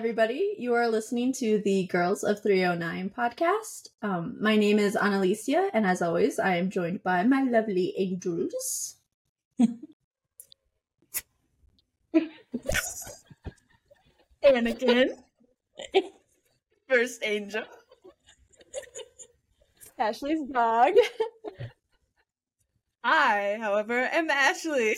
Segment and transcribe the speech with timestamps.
[0.00, 0.54] everybody.
[0.56, 3.88] You are listening to the Girls of 309 podcast.
[4.00, 8.96] Um, my name is Analicia, and as always, I am joined by my lovely angels.
[14.42, 15.10] Anakin.
[16.88, 17.64] First angel.
[19.98, 20.94] Ashley's dog.
[23.04, 24.96] I, however, am Ashley.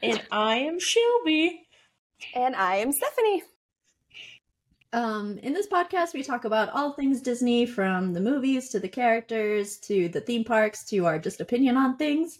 [0.00, 1.63] and I am Shelby.
[2.32, 3.42] And I am Stephanie.
[4.92, 8.88] Um, in this podcast, we talk about all things Disney from the movies to the
[8.88, 12.38] characters to the theme parks to our just opinion on things.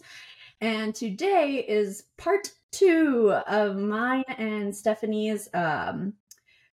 [0.61, 6.13] And today is part two of mine and Stephanie's um,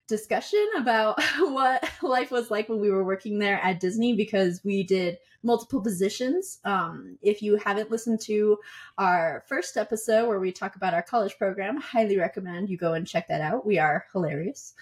[0.07, 4.83] discussion about what life was like when we were working there at Disney because we
[4.83, 6.59] did multiple positions.
[6.63, 8.57] Um, if you haven't listened to
[8.97, 13.07] our first episode where we talk about our college program, highly recommend you go and
[13.07, 13.65] check that out.
[13.65, 14.73] We are hilarious.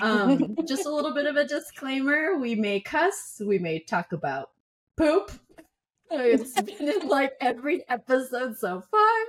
[0.00, 4.50] Um, just a little bit of a disclaimer we may cuss, we may talk about
[4.96, 5.32] poop.
[6.12, 9.20] It's been in like every episode so far.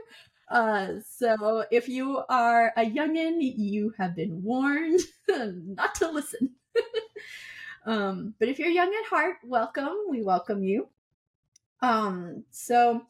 [0.49, 4.99] Uh, so if you are a youngin, you have been warned
[5.30, 6.55] not to listen.
[7.85, 9.95] Um, but if you're young at heart, welcome.
[10.09, 10.87] We welcome you.
[11.81, 13.01] Um, so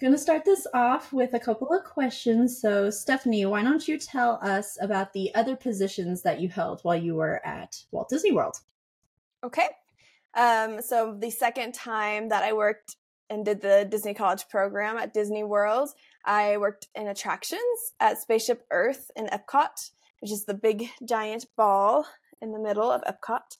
[0.00, 2.58] going to start this off with a couple of questions.
[2.58, 6.96] So, Stephanie, why don't you tell us about the other positions that you held while
[6.96, 8.56] you were at Walt Disney World?
[9.44, 9.68] Okay.
[10.34, 12.96] Um, so, the second time that I worked
[13.28, 15.90] and did the Disney College program at Disney World,
[16.24, 19.90] I worked in attractions at Spaceship Earth in Epcot,
[20.20, 22.06] which is the big giant ball
[22.40, 23.56] in the middle of Epcot.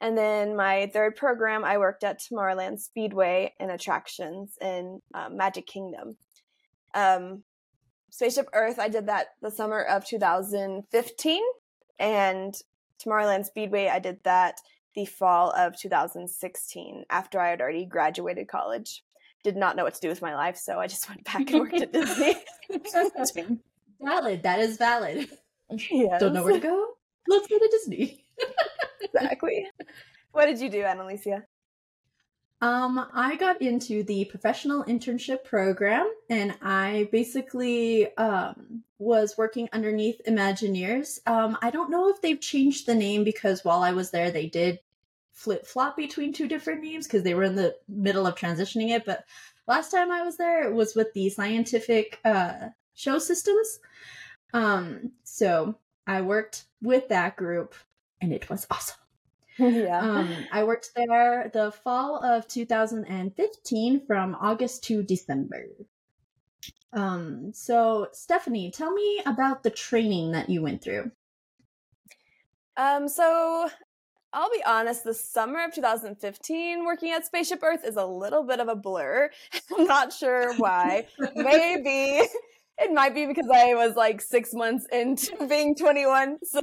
[0.00, 5.66] And then my third program, I worked at Tomorrowland Speedway and attractions in um, Magic
[5.66, 6.16] Kingdom.
[6.94, 7.42] Um,
[8.10, 11.42] Spaceship Earth, I did that the summer of 2015.
[11.98, 12.54] And
[12.98, 14.56] Tomorrowland Speedway, I did that
[14.94, 19.04] the fall of 2016 after I had already graduated college
[19.42, 21.60] did not know what to do with my life, so I just went back and
[21.60, 22.36] worked at Disney.
[24.00, 24.42] valid.
[24.42, 25.28] That is valid.
[25.70, 26.20] Yes.
[26.20, 26.88] Don't know where to go?
[27.28, 28.24] Let's go to Disney.
[29.00, 29.66] exactly.
[30.32, 31.42] What did you do, Analicia?
[32.62, 40.20] Um, I got into the professional internship program, and I basically um, was working underneath
[40.28, 41.26] Imagineers.
[41.26, 44.46] Um, I don't know if they've changed the name because while I was there, they
[44.46, 44.78] did
[45.32, 49.06] flip flop between two different names because they were in the middle of transitioning it.
[49.06, 49.24] But
[49.66, 53.80] last time I was there, it was with the scientific uh, show systems.
[54.52, 57.74] Um, so I worked with that group,
[58.20, 58.96] and it was awesome.
[59.58, 60.00] Yeah.
[60.00, 65.66] Um, I worked there the fall of 2015 from August to December.
[66.94, 71.10] Um, so Stephanie, tell me about the training that you went through.
[72.76, 73.68] Um, so
[74.32, 78.60] I'll be honest, the summer of 2015 working at Spaceship Earth is a little bit
[78.60, 79.30] of a blur.
[79.78, 81.06] I'm not sure why.
[81.34, 82.26] Maybe
[82.78, 86.38] it might be because I was like six months into being 21.
[86.44, 86.60] So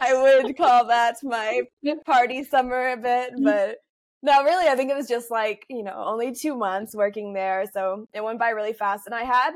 [0.00, 1.62] I would call that my
[2.06, 3.32] party summer a bit.
[3.42, 3.78] But
[4.22, 7.64] no, really, I think it was just like, you know, only two months working there.
[7.72, 9.06] So it went by really fast.
[9.06, 9.54] And I had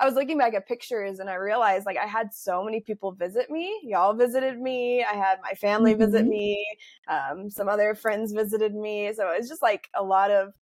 [0.00, 3.12] I was looking back at pictures and I realized like I had so many people
[3.12, 3.78] visit me.
[3.82, 5.04] Y'all visited me.
[5.04, 6.04] I had my family mm-hmm.
[6.04, 6.66] visit me.
[7.06, 9.12] Um, some other friends visited me.
[9.12, 10.54] So it's just like a lot of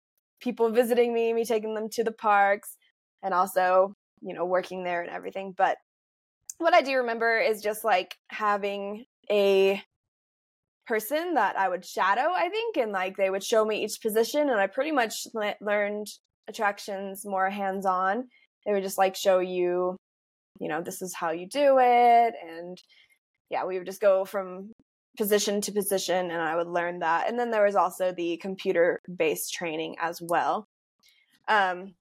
[0.41, 2.79] people visiting me, me taking them to the parks,
[3.23, 5.53] and also, you know, working there and everything.
[5.57, 5.77] But
[6.57, 9.83] what I do remember is just like having a
[10.87, 14.51] person that I would shadow, I think, and like they would show me each position.
[14.51, 16.07] And I pretty much le- learned
[16.49, 18.29] attractions more hands on
[18.67, 19.97] they would just like show you,
[20.59, 22.35] you know, this is how you do it.
[22.47, 22.77] And
[23.49, 24.73] yeah, we would just go from
[25.17, 27.29] position to position and I would learn that.
[27.29, 30.67] And then there was also the computer based training as well.
[31.49, 31.95] Um,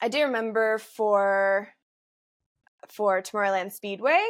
[0.00, 1.68] I do remember for
[2.88, 4.22] for Tomorrowland Speedway,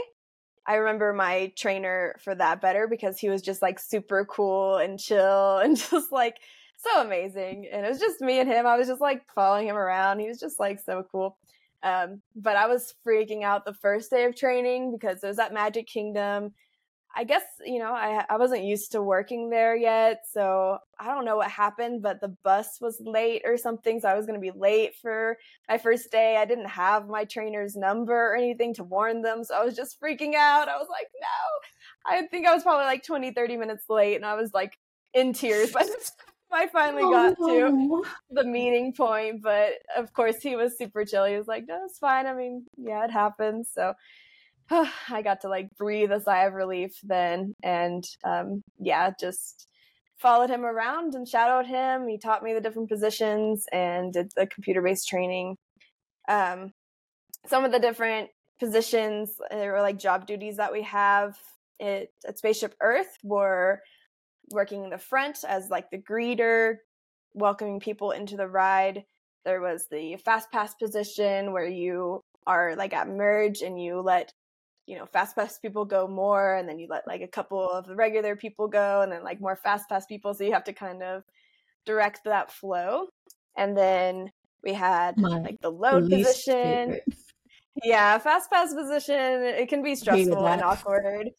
[0.67, 4.99] I remember my trainer for that better because he was just like super cool and
[4.99, 6.39] chill and just like
[6.77, 7.69] so amazing.
[7.71, 8.67] And it was just me and him.
[8.67, 10.21] I was just like following him around.
[10.21, 11.37] He was just like so cool.
[11.83, 15.53] Um, but I was freaking out the first day of training because it was at
[15.53, 16.55] Magic Kingdom.
[17.17, 20.23] I guess, you know, I, I wasn't used to working there yet.
[20.33, 24.01] So I don't know what happened, but the bus was late or something.
[24.01, 25.37] So I was going to be late for
[25.69, 26.37] my first day.
[26.37, 29.45] I didn't have my trainer's number or anything to warn them.
[29.45, 30.69] So I was just freaking out.
[30.69, 32.17] I was like, no.
[32.17, 34.77] I think I was probably like 20, 30 minutes late and I was like
[35.15, 36.11] in tears by the
[36.55, 41.05] I finally oh, got to oh, the meeting point, but of course he was super
[41.05, 41.25] chill.
[41.25, 42.27] He was like, "No, it's fine.
[42.27, 43.95] I mean, yeah, it happens." So,
[44.71, 47.55] I got to like breathe a sigh of relief then.
[47.63, 49.67] And um, yeah, just
[50.17, 52.09] followed him around and shadowed him.
[52.09, 55.57] He taught me the different positions and did the computer based training.
[56.29, 56.73] Um,
[57.47, 61.37] some of the different positions or like job duties that we have
[61.81, 63.83] at Spaceship Earth were
[64.51, 66.77] working in the front as like the greeter,
[67.35, 69.05] welcoming people into the ride.
[69.45, 74.33] There was the fast pass position where you are like at merge and you let
[74.87, 77.87] you know fast pass people go more and then you let like a couple of
[77.87, 80.35] the regular people go and then like more fast pass people.
[80.35, 81.23] So you have to kind of
[81.87, 83.07] direct that flow.
[83.57, 84.31] And then
[84.63, 86.55] we had My like the load position.
[86.55, 87.05] favorite.
[87.83, 91.31] yeah fast pass position it can be stressful and awkward.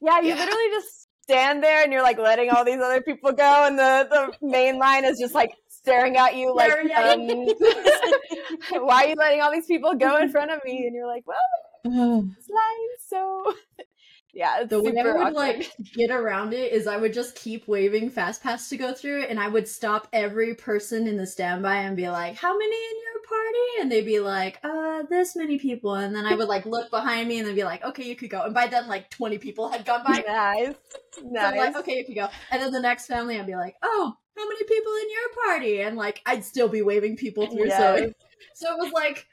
[0.00, 0.34] Yeah you Yeah.
[0.34, 4.06] literally just stand there and you're like letting all these other people go and the
[4.10, 7.26] the main line is just like staring at you like um,
[8.86, 10.86] why are you letting all these people go in front of me?
[10.86, 11.36] And you're like well
[11.84, 13.54] it's line so
[14.34, 15.34] yeah it's The way I would awkward.
[15.34, 19.22] like get around it is I would just keep waving fast pass to go through,
[19.22, 22.96] and I would stop every person in the standby and be like, "How many in
[23.04, 26.66] your party?" And they'd be like, "Uh, this many people." And then I would like
[26.66, 29.10] look behind me and then be like, "Okay, you could go." And by then, like
[29.10, 30.24] twenty people had gone by.
[30.26, 30.74] nice
[31.12, 33.76] So I'm like, "Okay, you could go." And then the next family, I'd be like,
[33.82, 37.70] "Oh, how many people in your party?" And like I'd still be waving people through.
[37.70, 38.10] So Yes.
[38.54, 39.26] so it was like.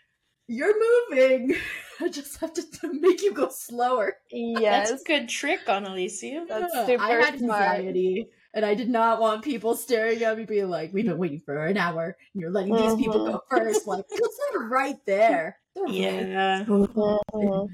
[0.49, 0.75] You're
[1.09, 1.55] moving.
[2.01, 4.17] I just have to, to make you go slower.
[4.29, 6.45] yes That's a good trick Analicia.
[6.49, 7.79] That's Yeah, super I had smart.
[7.79, 11.41] anxiety, and I did not want people staring at me, being like, "We've been waiting
[11.41, 13.87] for an hour, and you're letting these people go first.
[13.87, 15.59] Like, because they're right there.
[15.75, 16.63] They're right Yeah.
[16.65, 17.67] Mhm.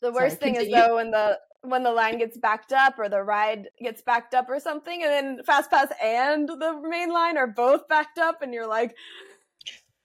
[0.00, 3.08] The Sorry, worst thing is though when the when the line gets backed up or
[3.08, 7.36] the ride gets backed up or something, and then Fast Pass and the main line
[7.36, 8.94] are both backed up, and you're like,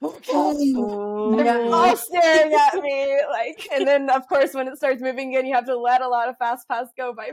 [0.02, 1.72] Oh, they're Yeah.
[1.72, 3.68] all staring at me, like.
[3.72, 6.28] And then of course when it starts moving again, you have to let a lot
[6.28, 7.32] of Fast Pass go by,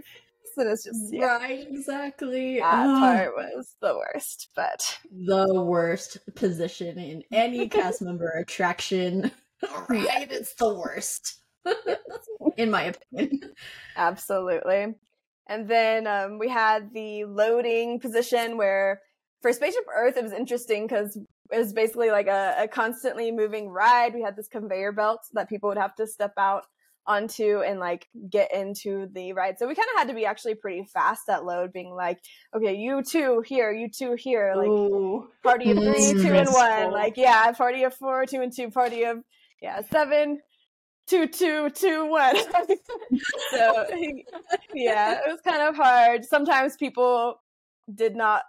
[0.56, 2.58] and it's just yeah, Right, exactly.
[2.61, 2.99] that Ugh.
[2.99, 4.49] part was the worst.
[4.56, 9.31] But the worst position in any cast member attraction.
[9.88, 11.41] Right, it's the worst,
[12.56, 13.52] in my opinion.
[13.97, 14.94] Absolutely.
[15.49, 19.00] And then um, we had the loading position where
[19.43, 21.17] for Spaceship Earth, it was interesting because
[21.50, 24.14] it was basically like a, a constantly moving ride.
[24.14, 26.64] We had this conveyor belt that people would have to step out
[27.06, 29.58] onto and like get into the ride.
[29.58, 32.19] So we kind of had to be actually pretty fast at load, being like,
[32.55, 35.29] okay, you two here, you two here, like Ooh.
[35.43, 36.93] party of three, Mm, two and one.
[36.93, 39.19] Like, yeah, party of four, two and two, party of
[39.61, 40.41] yeah, seven,
[41.06, 42.37] two, two, two, one.
[43.50, 43.87] so
[44.75, 46.25] yeah, it was kind of hard.
[46.25, 47.41] Sometimes people
[47.93, 48.43] did not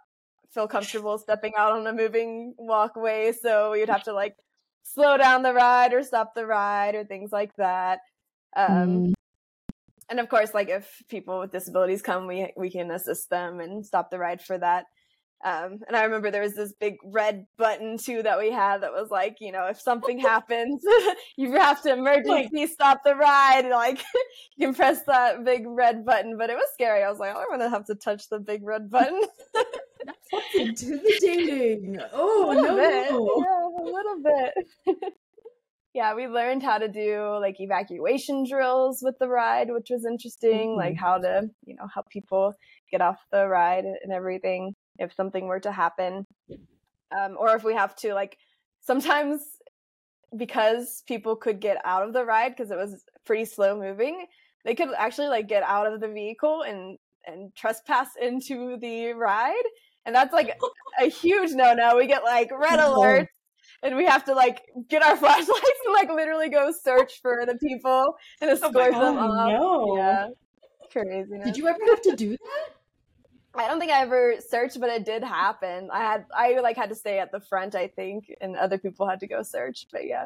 [0.54, 4.36] feel comfortable stepping out on a moving walkway, so you'd have to like
[4.84, 8.00] slow down the ride or stop the ride or things like that.
[8.56, 9.14] Um, Mm,
[10.10, 13.86] and of course, like if people with disabilities come, we we can assist them and
[13.86, 14.86] stop the ride for that.
[15.44, 18.92] Um, and I remember there was this big red button too that we had that
[18.92, 20.84] was like, you know, if something happens,
[21.38, 23.62] you have to emergency stop the ride.
[23.62, 24.04] And, like
[24.58, 27.04] you can press that big red button, but it was scary.
[27.04, 29.22] I was like, I don't want to have to touch the big red button.
[29.54, 32.00] That's intimidating.
[32.14, 32.76] Oh no.
[32.76, 35.14] bit, yeah, a little bit.
[35.94, 40.76] Yeah, we learned how to do like evacuation drills with the ride, which was interesting.
[40.78, 42.54] Like how to, you know, help people
[42.90, 46.26] get off the ride and everything if something were to happen,
[47.18, 48.38] um, or if we have to like
[48.82, 49.42] sometimes
[50.38, 54.26] because people could get out of the ride because it was pretty slow moving,
[54.64, 59.64] they could actually like get out of the vehicle and and trespass into the ride.
[60.06, 60.58] And that's like
[61.02, 61.98] a huge no no.
[61.98, 62.98] We get like red Oh.
[62.98, 63.28] alerts
[63.84, 67.56] and we have to like get our flashlights and like literally go search for the
[67.56, 69.52] people and escort them Oh, off.
[69.60, 69.98] no.
[69.98, 70.28] Yeah.
[70.92, 71.46] Craziness.
[71.46, 72.70] Did you ever have to do that?
[73.54, 75.90] I don't think I ever searched, but it did happen.
[75.92, 79.08] I had I like had to stay at the front, I think, and other people
[79.10, 79.88] had to go search.
[79.92, 80.26] But yeah,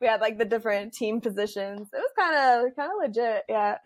[0.00, 1.88] we had like the different team positions.
[1.92, 2.34] It was kind
[2.66, 3.44] of kind of legit.
[3.48, 3.78] Yeah,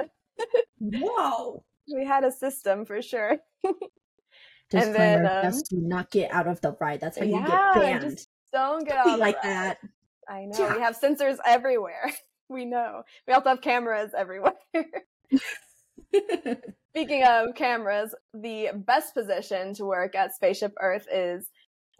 [0.81, 1.63] Wow.
[1.95, 3.37] we had a system for sure.
[4.71, 4.93] Disclaimer:
[5.25, 7.01] then, um, just do not get out of the ride.
[7.01, 8.03] That's how you Yeah, get banned.
[8.03, 9.79] just Don't get Don't like of that.
[10.29, 10.75] I know Yeah.
[10.75, 12.13] we have sensors everywhere.
[12.53, 13.05] We know.
[13.29, 14.55] We also have cameras everywhere.
[16.91, 21.49] Speaking of cameras, the best position to work at Spaceship Earth is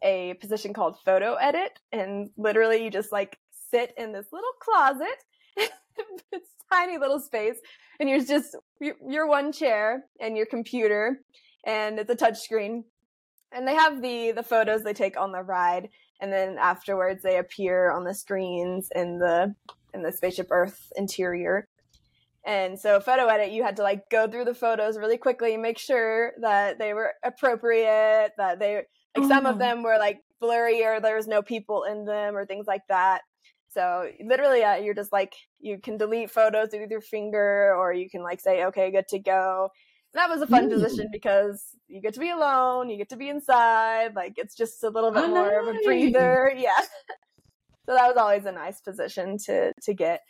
[0.03, 1.79] a position called photo edit.
[1.93, 3.39] And literally, you just like
[3.71, 5.71] sit in this little closet,
[6.33, 7.59] it's tiny little space,
[8.01, 11.21] and you're just, you're one chair and your computer,
[11.65, 12.85] and it's a touch screen.
[13.53, 17.39] And they have the, the photos they take on the ride, and then afterwards they
[17.39, 19.55] appear on the screens in the,
[19.95, 21.67] in the Spaceship Earth interior.
[22.45, 25.79] And so photo edit, you had to like go through the photos really quickly, make
[25.79, 28.83] sure that they were appropriate, that they
[29.17, 29.59] like some of Oh.
[29.59, 33.21] them were like blurry or there was no people in them or things like that.
[33.69, 38.09] So literally, uh, you're just like you can delete photos with your finger, or you
[38.11, 39.69] can like say, "Okay, good to go."
[40.15, 40.71] That was a fun Ooh.
[40.71, 44.15] position because you get to be alone, you get to be inside.
[44.15, 46.53] Like it's just a little bit Oh, more of a breather.
[46.57, 46.71] Yeah.
[47.87, 50.21] so that was always a nice position to to get.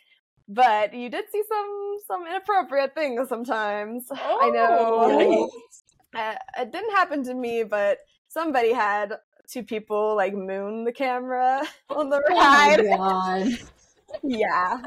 [0.47, 4.07] But you did see some some inappropriate things sometimes.
[4.11, 5.49] I know.
[6.15, 9.13] Uh, it didn't happen to me, but somebody had
[9.49, 12.85] two people like moon the camera on the Oh my ride.
[12.97, 13.47] god.
[14.23, 14.77] yeah.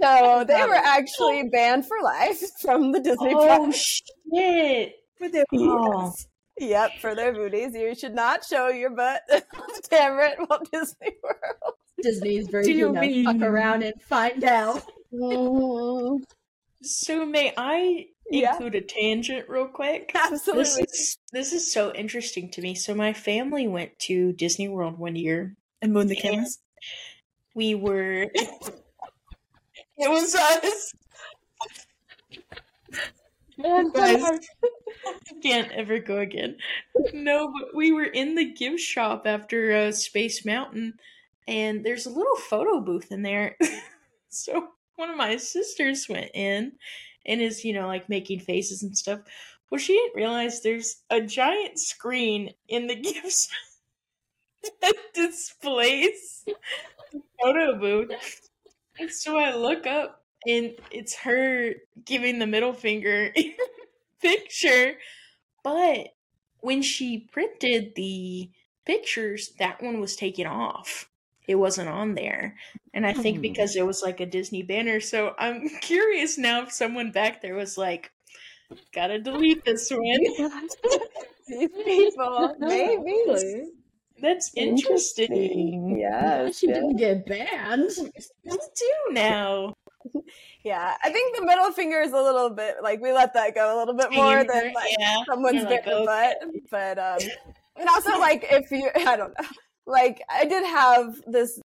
[0.00, 1.50] So they were actually oh.
[1.50, 4.02] banned for life from the Disney Oh parks.
[4.34, 4.92] shit!
[5.18, 6.12] For their Oh.
[6.60, 7.72] Yep, for their booties.
[7.74, 11.74] You should not show your butt on the camera at Walt Disney World.
[12.02, 14.82] Disney's very Do you you know, mean- fuck around and find out.
[16.82, 18.52] So may I Yeah.
[18.52, 20.12] include a tangent real quick?
[20.12, 20.84] This Absolutely.
[20.84, 22.76] is this is so interesting to me.
[22.76, 25.56] So my family went to Disney World one year.
[25.82, 26.60] And moon the cameras?
[27.54, 28.26] We were.
[29.98, 30.92] It was us.
[33.56, 34.38] Man, Guys, I
[35.42, 36.56] can't ever go again.
[37.12, 40.94] No, but we were in the gift shop after uh, Space Mountain,
[41.48, 43.56] and there's a little photo booth in there.
[44.28, 46.72] so one of my sisters went in
[47.26, 49.20] and is, you know, like making faces and stuff.
[49.70, 57.20] Well, she didn't realize there's a giant screen in the gift shop that displays the
[57.42, 58.47] photo booth.
[58.98, 61.74] And so I look up and it's her
[62.04, 63.54] giving the middle finger the
[64.20, 64.98] picture.
[65.64, 66.08] But
[66.60, 68.50] when she printed the
[68.86, 71.10] pictures, that one was taken off.
[71.46, 72.58] It wasn't on there.
[72.94, 73.42] And I think Hmm.
[73.42, 75.00] because it was like a Disney banner.
[75.00, 78.12] So I'm curious now if someone back there was like,
[78.92, 80.28] gotta delete this one.
[81.48, 83.77] These people, maybe.
[84.20, 85.98] That's interesting.
[85.98, 86.58] Yes.
[86.58, 86.76] she yes.
[86.76, 87.90] didn't get banned.
[88.50, 89.74] I do now.
[90.64, 93.76] Yeah, I think the middle finger is a little bit like we let that go
[93.76, 95.22] a little bit more than like yeah.
[95.26, 96.36] someone's like, bit the butt.
[96.70, 97.18] But um
[97.76, 99.48] and also like if you I don't know.
[99.86, 101.60] Like I did have this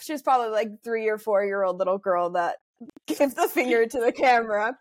[0.00, 2.56] she was probably like three or four year old little girl that
[3.06, 4.76] gives the finger to the camera.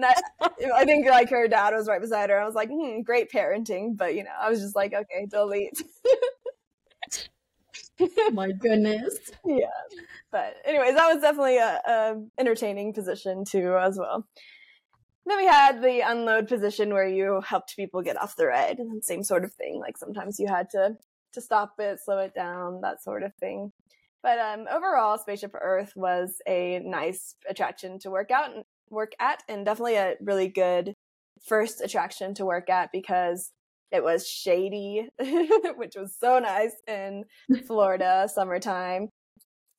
[0.00, 0.20] That,
[0.74, 2.40] I think like her dad was right beside her.
[2.40, 5.82] I was like, hmm, great parenting, but you know, I was just like, okay, delete.
[8.32, 9.18] My goodness.
[9.44, 9.66] yeah.
[10.30, 14.26] But anyways, that was definitely a, a entertaining position too as well.
[15.26, 19.04] Then we had the unload position where you helped people get off the ride, and
[19.04, 19.78] same sort of thing.
[19.78, 20.96] Like sometimes you had to
[21.32, 23.72] to stop it, slow it down, that sort of thing.
[24.22, 28.50] But um, overall, Spaceship Earth was a nice attraction to work out
[28.90, 30.94] work at, and definitely a really good
[31.46, 33.52] first attraction to work at because
[33.90, 35.08] it was shady,
[35.76, 37.24] which was so nice in
[37.66, 39.08] Florida summertime.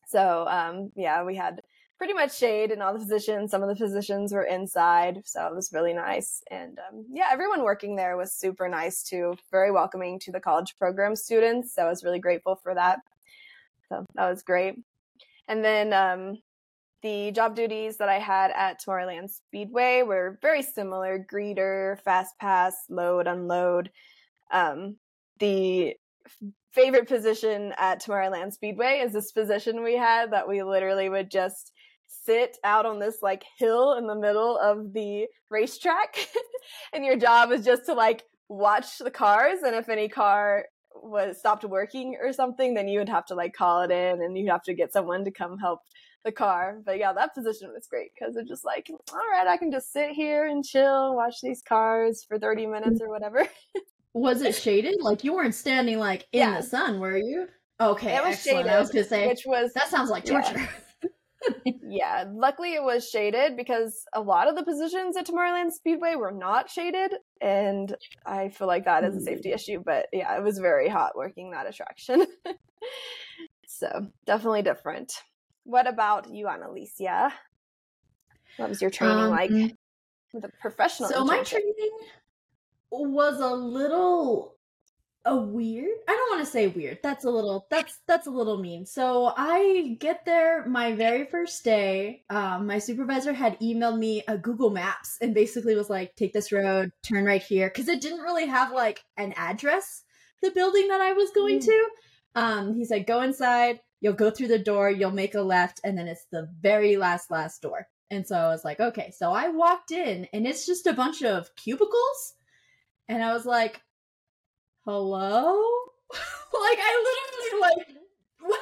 [0.07, 1.61] So um, yeah, we had
[1.97, 3.51] pretty much shade in all the positions.
[3.51, 6.41] Some of the positions were inside, so it was really nice.
[6.49, 10.75] And um, yeah, everyone working there was super nice too, very welcoming to the college
[10.77, 11.73] program students.
[11.75, 12.99] So I was really grateful for that.
[13.87, 14.75] So that was great.
[15.47, 16.37] And then um,
[17.01, 22.75] the job duties that I had at Tomorrowland Speedway were very similar: greeter, fast pass,
[22.89, 23.91] load, unload.
[24.51, 24.97] Um,
[25.39, 25.95] the
[26.71, 31.71] favorite position at Tomorrowland Speedway is this position we had that we literally would just
[32.07, 36.27] sit out on this like hill in the middle of the racetrack
[36.93, 41.39] and your job is just to like watch the cars and if any car was
[41.39, 44.49] stopped working or something then you would have to like call it in and you'd
[44.51, 45.79] have to get someone to come help
[46.23, 49.57] the car but yeah that position was great because it's just like all right i
[49.57, 53.47] can just sit here and chill watch these cars for 30 minutes or whatever
[54.13, 55.01] Was it shaded?
[55.01, 56.57] Like you weren't standing like in Yeah.
[56.57, 57.47] the sun, were you?
[57.79, 58.69] Okay, It was excellent.
[58.69, 60.41] I was shaded, gonna say which was that sounds like Yeah.
[60.41, 60.69] torture.
[61.65, 66.31] yeah, luckily it was shaded because a lot of the positions at Tomorrowland Speedway were
[66.31, 69.55] not shaded, and I feel like that is a safety hmm.
[69.55, 69.83] issue.
[69.83, 72.27] But yeah, it was very hot working that attraction,
[73.65, 75.13] so definitely different.
[75.63, 77.31] What about you, Analicia?
[78.57, 79.71] What was your training like Um,
[80.33, 81.09] with a professional?
[81.09, 81.97] So my training
[82.91, 84.55] was a little
[85.23, 85.97] a weird.
[86.07, 86.97] I don't want to say weird.
[87.03, 88.85] That's a little that's that's a little mean.
[88.87, 92.23] So I get there my very first day.
[92.29, 96.51] Um, my supervisor had emailed me a Google Maps and basically was like, "Take this
[96.51, 100.03] road, turn right here," because it didn't really have like an address.
[100.41, 101.65] The building that I was going Mm.
[101.65, 101.89] to.
[102.33, 103.79] Um, he said, "Go inside.
[104.01, 104.89] You'll go through the door.
[104.89, 108.49] You'll make a left, and then it's the very last last door." And so I
[108.49, 109.11] was like, okay.
[109.17, 112.33] So I walked in and it's just a bunch of cubicles.
[113.07, 113.81] And I was like,
[114.83, 115.55] hello?
[116.11, 117.87] like I literally like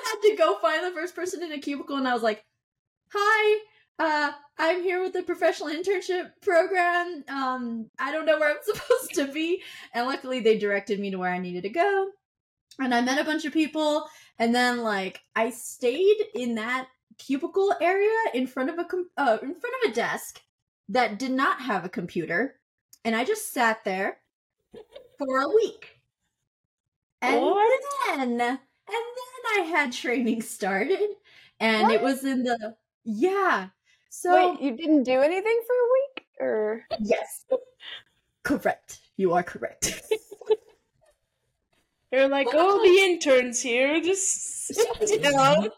[0.06, 2.46] had to go find the first person in a cubicle and I was like,
[3.12, 3.60] hi,
[3.98, 7.24] uh, I'm here with the professional internship program.
[7.28, 9.64] Um, I don't know where I'm supposed to be.
[9.96, 12.10] And luckily they directed me to where I needed to go.
[12.80, 14.06] And I met a bunch of people.
[14.38, 19.38] And then like I stayed in that cubicle area in front of a com- uh,
[19.42, 20.42] in front of a desk
[20.90, 22.56] that did not have a computer.
[23.06, 24.18] And I just sat there
[25.18, 26.00] for a week.
[27.22, 27.82] And What?
[28.08, 28.58] then and then
[29.58, 31.10] I had training started
[31.60, 33.68] and it was in the yeah.
[34.10, 37.46] So Wait, you didn't do anything for a week, or yes.
[38.44, 39.02] Correct.
[39.18, 40.02] You are correct.
[42.12, 44.02] They're like, oh, the intern's here.
[44.02, 44.70] Just
[45.08, 45.70] you know.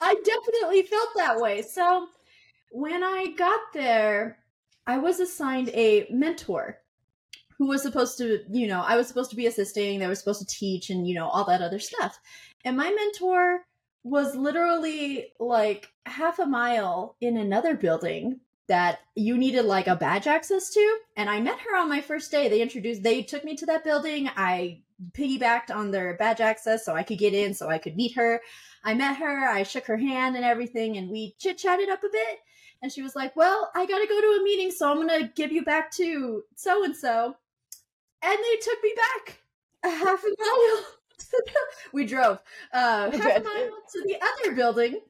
[0.00, 1.62] I definitely felt that way.
[1.62, 2.08] So
[2.72, 4.38] when I got there,
[4.86, 6.78] I was assigned a mentor
[7.56, 10.40] who was supposed to, you know, I was supposed to be assisting, they were supposed
[10.40, 12.18] to teach and, you know, all that other stuff.
[12.64, 13.60] And my mentor
[14.02, 20.26] was literally like half a mile in another building that you needed like a badge
[20.26, 20.98] access to.
[21.16, 22.48] And I met her on my first day.
[22.48, 24.28] They introduced, they took me to that building.
[24.36, 24.82] I
[25.12, 28.40] piggybacked on their badge access so I could get in, so I could meet her.
[28.84, 32.08] I met her, I shook her hand and everything, and we chit chatted up a
[32.10, 32.38] bit.
[32.82, 35.52] And she was like, Well, I gotta go to a meeting, so I'm gonna give
[35.52, 37.36] you back to so and so.
[38.22, 39.38] And they took me back
[39.84, 40.84] a half a mile.
[41.92, 42.38] we drove
[42.72, 45.00] uh, half a mile to the other building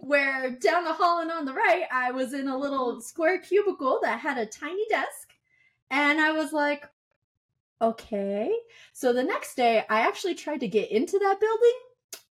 [0.00, 4.00] where down the hall and on the right, I was in a little square cubicle
[4.02, 5.34] that had a tiny desk.
[5.90, 6.88] And I was like,
[7.80, 8.52] okay.
[8.92, 11.78] So the next day, I actually tried to get into that building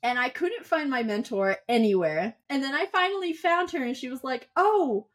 [0.02, 2.36] and I couldn't find my mentor anywhere.
[2.48, 5.06] And then I finally found her and she was like, oh,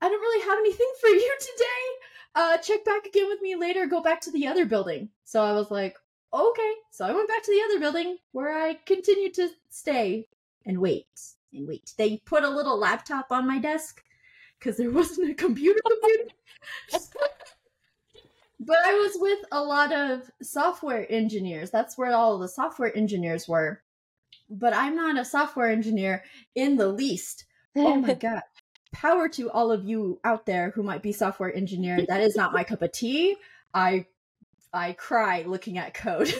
[0.00, 2.06] I don't really have anything for you today.
[2.34, 3.86] Uh, check back again with me later.
[3.86, 5.10] Go back to the other building.
[5.24, 5.96] So I was like,
[6.32, 6.72] okay.
[6.90, 10.26] So I went back to the other building where I continued to stay
[10.66, 11.06] and wait
[11.52, 11.92] and wait.
[11.96, 14.02] They put a little laptop on my desk
[14.58, 16.30] because there wasn't a computer computer.
[18.64, 21.70] but I was with a lot of software engineers.
[21.70, 23.82] That's where all the software engineers were.
[24.48, 26.22] But I'm not a software engineer
[26.54, 27.44] in the least.
[27.74, 28.42] Oh my god.
[28.92, 32.04] Power to all of you out there who might be software engineer.
[32.06, 33.36] That is not my cup of tea.
[33.74, 34.06] I
[34.72, 36.32] I cry looking at code.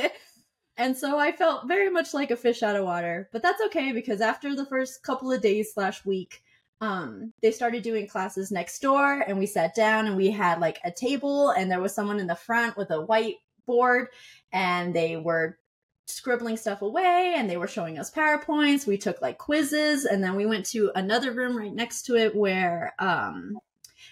[0.76, 3.28] and so I felt very much like a fish out of water.
[3.30, 6.42] But that's okay because after the first couple of days slash week,
[6.82, 10.80] um, they started doing classes next door and we sat down and we had like
[10.84, 14.06] a table and there was someone in the front with a whiteboard
[14.52, 15.60] and they were
[16.06, 18.84] scribbling stuff away and they were showing us PowerPoints.
[18.84, 22.34] We took like quizzes and then we went to another room right next to it
[22.34, 23.56] where um,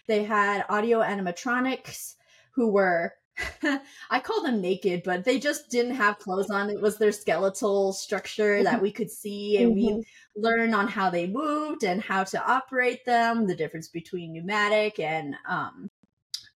[0.07, 2.15] they had audio animatronics
[2.53, 3.15] who were
[4.11, 6.71] I call them naked, but they just didn't have clothes on.
[6.71, 10.03] It was their skeletal structure that we could see, and we
[10.37, 15.35] learn on how they moved and how to operate them, the difference between pneumatic and
[15.49, 15.91] um,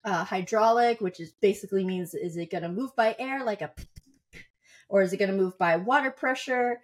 [0.04, 3.72] uh, hydraulic, which is basically means is it going to move by air like a,
[4.88, 6.80] or is it going to move by water pressure?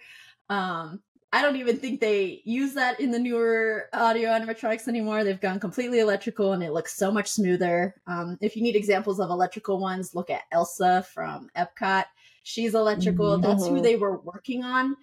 [0.48, 1.00] Um,
[1.32, 5.22] I don't even think they use that in the newer audio animatronics anymore.
[5.22, 7.94] They've gone completely electrical and it looks so much smoother.
[8.08, 12.06] Um, if you need examples of electrical ones, look at Elsa from Epcot.
[12.42, 13.38] She's electrical.
[13.38, 13.42] Mhm.
[13.42, 13.82] That's who Mhm.
[13.82, 14.96] they were working on.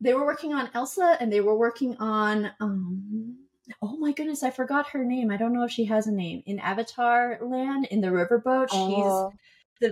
[0.00, 3.38] They were working on Elsa and they were working on um
[3.82, 5.30] oh my goodness, I forgot her name.
[5.30, 6.42] I don't know if she has a name.
[6.46, 9.30] In Avatar Land in the riverboat, Oh.
[9.30, 9.38] she's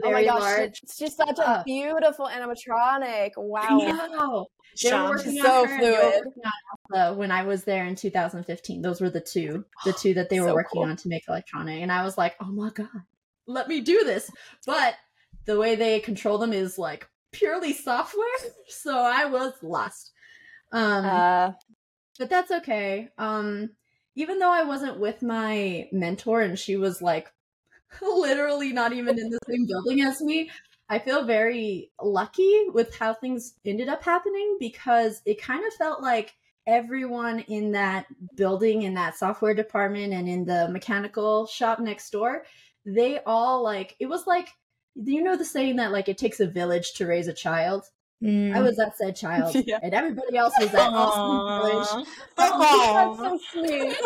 [0.00, 3.30] the Oh very my gosh, large she- she's such a uh, beautiful animatronic.
[3.36, 3.78] Wow.
[3.78, 4.46] Wow.
[4.82, 6.22] They were working She's on so her and they were fluid.
[6.26, 6.42] working
[6.94, 8.80] on when I was there in 2015.
[8.82, 10.90] Those were the two, the two that they were So working cool.
[10.90, 11.82] on to make electronic.
[11.82, 12.88] And I was like, oh my god,
[13.46, 14.30] let me do this.
[14.66, 14.94] But
[15.44, 18.24] the way they control them is like purely software,
[18.68, 20.12] so I was lost.
[20.72, 21.52] Um, Uh,
[22.18, 23.08] but that's okay.
[23.18, 23.70] Um,
[24.14, 27.30] even though I wasn't with my mentor and she was like
[28.02, 30.50] literally not even in the same building as me,
[30.88, 36.02] I feel very lucky with how things ended up happening because it kind of felt
[36.02, 36.34] like
[36.66, 42.44] everyone in that building, in that software department, and in the mechanical shop next door,
[42.84, 44.48] they all like it was like
[44.94, 47.84] you know the saying that like it takes a village to raise a child.
[48.22, 48.62] I mm.
[48.62, 49.80] was that said child, Yeah.
[49.82, 52.06] and everybody else was that awesome village.
[52.38, 53.96] oh, that's so sweet.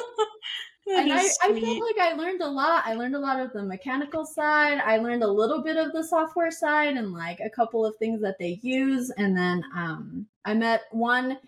[0.89, 2.85] And I, I felt like I learned a lot.
[2.87, 4.79] I learned a lot of the mechanical side.
[4.79, 8.21] I learned a little bit of the software side and like a couple of things
[8.23, 9.11] that they use.
[9.11, 11.39] And then um, I met one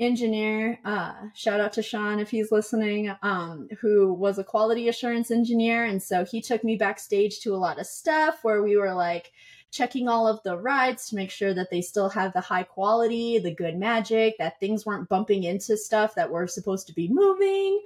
[0.00, 0.80] engineer.
[0.84, 5.84] Uh, shout out to Sean if he's listening, um, who was a quality assurance engineer.
[5.84, 9.32] And so he took me backstage to a lot of stuff where we were like
[9.70, 13.38] checking all of the rides to make sure that they still have the high quality,
[13.38, 17.80] the good magic, that things weren't bumping into stuff that were supposed to be moving.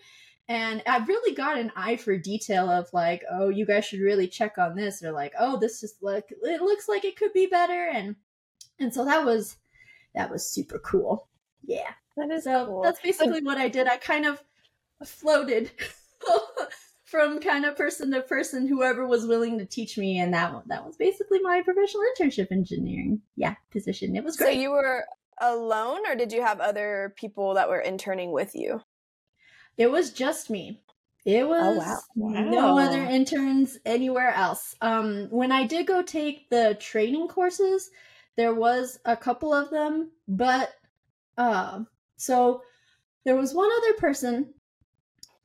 [0.49, 4.27] And I've really got an eye for detail of like, oh, you guys should really
[4.27, 7.47] check on this, or like, oh, this just look it looks like it could be
[7.47, 8.17] better, and
[8.79, 9.57] and so that was
[10.15, 11.29] that was super cool.
[11.63, 11.93] Yeah.
[12.17, 12.83] That is So cool.
[12.83, 13.87] that's basically what I did.
[13.87, 14.43] I kind of
[15.05, 15.71] floated
[17.05, 20.85] from kind of person to person, whoever was willing to teach me, and that that
[20.85, 24.17] was basically my professional internship engineering, yeah, position.
[24.17, 25.07] It was so you were
[25.41, 28.83] alone, or did you have other people that were interning with you?
[29.77, 30.81] It was just me.
[31.25, 31.79] It was
[32.17, 32.41] wow.
[32.41, 32.79] no Wow.
[32.79, 34.75] other interns anywhere else.
[34.81, 37.91] Um, when I did go take the training courses,
[38.37, 40.75] there was a couple of them, but
[41.39, 41.85] uh,
[42.17, 42.63] so
[43.25, 44.53] there was one other person,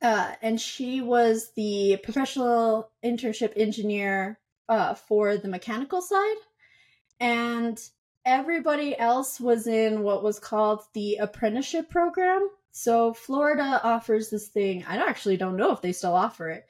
[0.02, 4.38] uh, and she was the professional internship engineer
[4.68, 6.36] uh, for the mechanical side,
[7.20, 7.80] and
[8.24, 12.48] everybody else was in what was called the apprenticeship program.
[12.78, 14.84] So Florida offers this thing.
[14.86, 16.68] I actually don't know if they still offer it,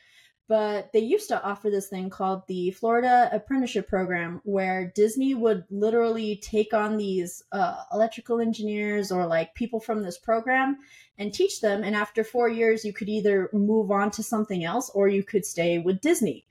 [0.48, 5.64] but they used to offer this thing called the Florida Apprenticeship Program, where Disney would
[5.68, 10.78] literally take on these uh, electrical engineers or like people from this program
[11.18, 11.84] and teach them.
[11.84, 15.44] And after four years, you could either move on to something else or you could
[15.44, 16.46] stay with Disney.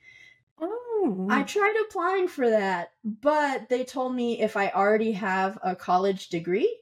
[0.60, 1.26] Oh.
[1.28, 6.28] I tried applying for that, but they told me if I already have a college
[6.28, 6.78] degree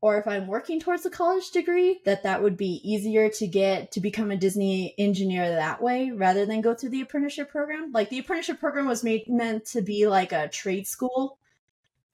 [0.00, 3.92] or if I'm working towards a college degree, that that would be easier to get
[3.92, 7.90] to become a Disney engineer that way rather than go through the apprenticeship program.
[7.92, 11.38] Like the apprenticeship program was made meant to be like a trade school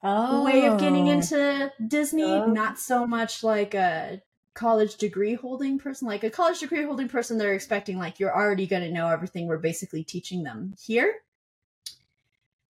[0.03, 0.43] oh.
[0.43, 1.11] way of getting oh.
[1.11, 2.47] into Disney, Oh.
[2.47, 4.21] not so much like a
[4.55, 6.07] college degree holding person.
[6.07, 9.47] Like a college degree holding person, they're expecting like you're already going to know everything
[9.47, 11.13] we're basically teaching them here.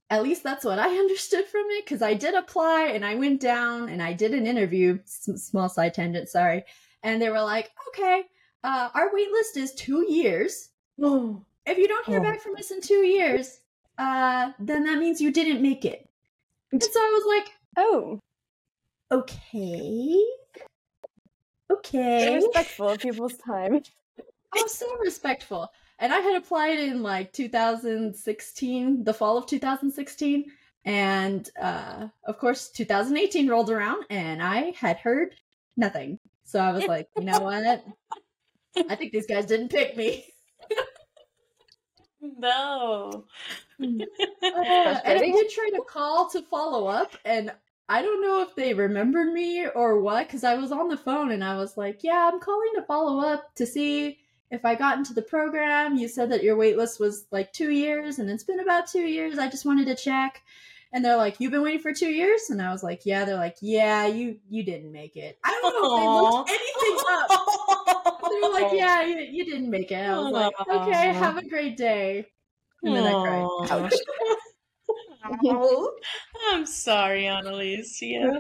[0.10, 3.42] At least that's what I understood from it because I did apply and I went
[3.42, 5.00] down and I did an interview.
[5.06, 6.64] Small side tangent, sorry.
[7.04, 8.24] And they were like, okay,
[8.64, 10.70] uh, our wait list is two years.
[11.02, 11.42] Oh.
[11.68, 12.24] If you don't hear Oh.
[12.24, 13.60] back from us in two years,
[13.98, 16.08] uh, then that means you didn't make it.
[16.72, 18.20] And so I was like, Oh,
[19.12, 20.22] okay.
[21.72, 22.36] Okay.
[22.36, 23.82] respectful of people's time.
[24.54, 25.72] I was so respectful.
[26.00, 30.46] And I had applied in like 2016, the fall of 2016.
[30.84, 35.36] And uh, of course, 2018 rolled around and I had heard
[35.78, 36.20] nothing.
[36.44, 37.84] So I was like, you know what?
[38.90, 40.26] I think these guys didn't pick me.
[42.22, 43.26] No.
[43.78, 43.82] Uh,
[45.04, 45.34] and I Frustrating.
[45.34, 47.52] did try to call to follow up, and
[47.90, 51.32] I don't know if they remembered me or what, because I was on the phone
[51.32, 54.20] and I was like, "Yeah, I'm calling to follow up to see
[54.52, 55.98] if I got into the program.
[55.98, 59.02] You said that your wait list was like two years, and it's been about two
[59.02, 59.38] years.
[59.38, 60.44] I just wanted to check."
[60.94, 63.36] And they're like, "You've been waiting for two years?" And I was like, "Yeah." They're
[63.36, 68.30] like, "Yeah, you you didn't make it." I don't know if they looked anything up.
[68.30, 71.48] They were like, "Yeah, you, you didn't make it." I was like, "Okay, have a
[71.48, 72.28] great day."
[72.84, 73.72] And then I cried.
[73.72, 73.94] Ouch.
[76.52, 78.00] I'm sorry, Annalise.
[78.02, 78.40] Yeah.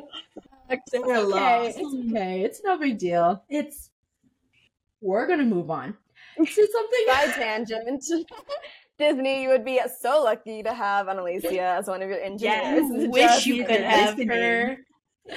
[0.70, 1.68] It's okay.
[1.70, 2.42] It's okay.
[2.42, 3.44] It's no big deal.
[3.50, 3.90] It's
[5.06, 5.96] we're gonna move on
[6.38, 7.06] to something.
[7.08, 8.04] Side tangent.
[8.98, 12.84] Disney, you would be so lucky to have Analicia as one of your engineers.
[13.10, 14.30] Wish you could have listening.
[14.30, 14.78] her.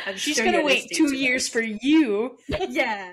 [0.07, 1.53] I'm She's sure gonna wait two to years this.
[1.53, 2.37] for you.
[2.49, 3.13] Yeah.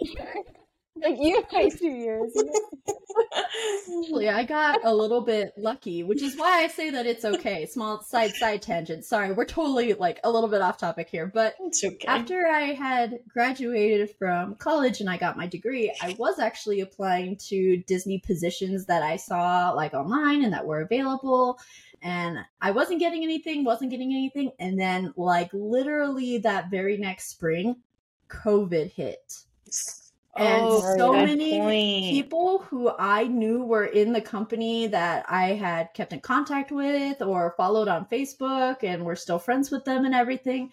[1.02, 2.32] Like you wait two years.
[4.02, 7.66] Actually, I got a little bit lucky, which is why I say that it's okay.
[7.66, 9.04] Small side side tangent.
[9.04, 12.06] Sorry, we're totally like a little bit off topic here, but It's okay.
[12.06, 17.36] after I had graduated from college and I got my degree, I was actually applying
[17.48, 21.58] to Disney positions that I saw like online and that were available.
[22.02, 24.52] And I wasn't getting anything, wasn't getting anything.
[24.58, 27.76] And then, like, literally that very next spring,
[28.28, 29.34] COVID hit.
[30.36, 32.04] And Oh, so many point.
[32.10, 37.20] people who I knew were in the company that I had kept in contact with
[37.20, 40.70] or followed on Facebook and were still friends with them and everything,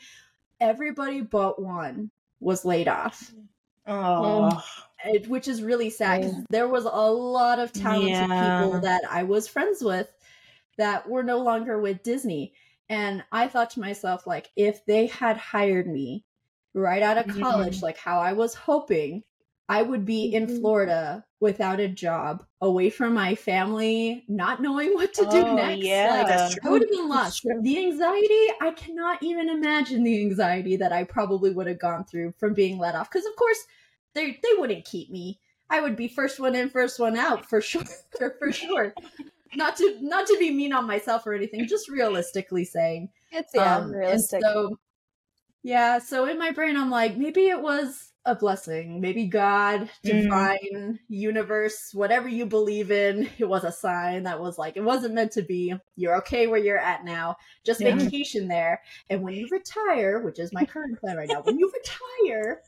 [0.60, 3.32] everybody but one was laid off.
[3.88, 4.64] Um, oh,
[5.06, 6.44] It, which is really sad 'cause oh.
[6.50, 8.64] there was a lot of talented Yeah.
[8.64, 10.12] people that I was friends with
[10.78, 12.54] that were no longer with Disney.
[12.90, 16.24] And I thought to myself, like, if they had hired me
[16.74, 17.86] right out of college, mm-hmm.
[17.86, 19.24] like how I was hoping,
[19.70, 20.60] I would be in Mhm.
[20.62, 25.84] Florida without a job, away from my family, not knowing what to do Oh, next.
[25.84, 26.24] yeah.
[26.24, 27.44] Like, That's I would have been lost.
[27.62, 32.34] The anxiety, I cannot even imagine the anxiety that I probably would have gone through
[32.40, 33.10] from being let off.
[33.10, 33.66] Because of course,
[34.14, 35.40] they they wouldn't keep me.
[35.70, 37.84] I would be first one in, first one out for sure.
[38.40, 38.96] for sure.
[39.56, 43.10] Not to not to be mean on myself or anything, just realistically saying.
[43.32, 44.44] It's yeah, Um, realistic.
[44.44, 44.78] so,
[45.64, 49.02] yeah, so in my brain, I'm like, maybe it was a blessing.
[49.02, 50.22] Maybe God, Mm.
[50.22, 55.16] divine, universe, whatever you believe in, it was a sign that was like, it wasn't
[55.16, 55.74] meant to be.
[55.96, 57.38] You're okay where you're at now.
[57.64, 57.96] Just Yeah.
[57.96, 58.82] vacation there.
[59.10, 61.72] And when you retire, which is my current plan right now, when you
[62.28, 62.62] retire,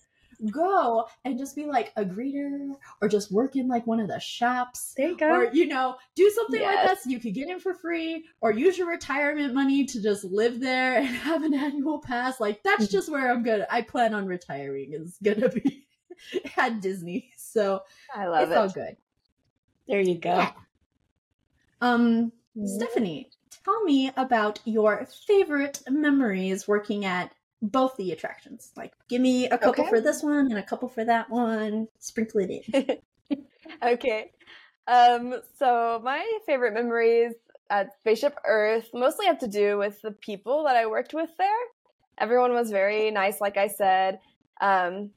[0.51, 2.69] go and just be like a greeter
[3.01, 5.27] or just work in like one of the shops there you go.
[5.29, 6.87] or you know do something like Yes.
[6.87, 10.23] that so you could get in for free or use your retirement money to just
[10.23, 12.91] live there and have an annual pass like that's Mm-hmm.
[12.91, 15.85] just where i'm gonna i plan on retiring is gonna be
[16.57, 17.81] at disney so
[18.15, 18.57] I love it's it.
[18.57, 18.95] all good
[19.89, 20.35] There you go.
[20.37, 20.51] Yeah.
[21.81, 22.65] um Yeah.
[22.77, 23.29] stephanie
[23.65, 29.57] tell me about your favorite memories working at both the attractions like give me a
[29.57, 29.89] couple Okay.
[29.89, 32.97] for this one and a couple for that one sprinkle it in
[33.83, 34.31] okay.
[34.87, 37.33] Um, so my favorite memories
[37.69, 41.47] at Spaceship Earth mostly have to do with the people that I worked with there.
[42.17, 44.19] Everyone was very nice, like I said.
[44.61, 45.11] Um,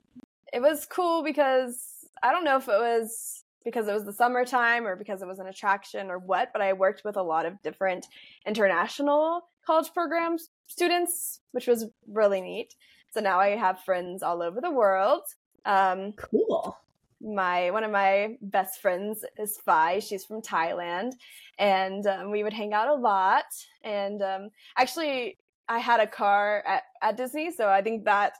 [0.53, 4.87] it was cool because I don't know if it was because it was the summertime
[4.87, 7.61] or because it was an attraction or what, but I worked with a lot of
[7.63, 8.07] different
[8.47, 12.75] international college programs students, which was really neat.
[13.13, 15.23] So now I have friends all over the world.
[15.65, 16.77] Um, cool
[17.23, 20.01] my one of my best friends is Phi.
[20.01, 21.13] She's from Thailand,
[21.59, 23.45] and um, we would hang out a lot.
[23.85, 28.35] And um, actually, I had a car at, at Disney, so I think that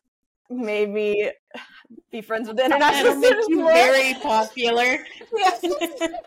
[0.53, 1.31] made me
[2.11, 3.73] be friends with the international students more.
[3.73, 4.99] very popular.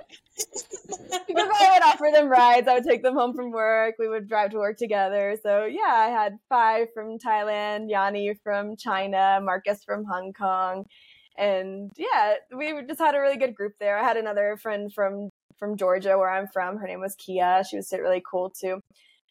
[1.27, 2.67] Because I would offer them rides.
[2.67, 3.95] I would take them home from work.
[3.97, 5.37] We would drive to work together.
[5.41, 10.85] So yeah, I had Phi from Thailand, Yanni from China, Marcus from Hong Kong,
[11.37, 13.97] and yeah, we just had a really good group there.
[13.97, 16.77] I had another friend from from Georgia, where I'm from.
[16.77, 17.63] Her name was Kia.
[17.69, 18.81] She was really cool too.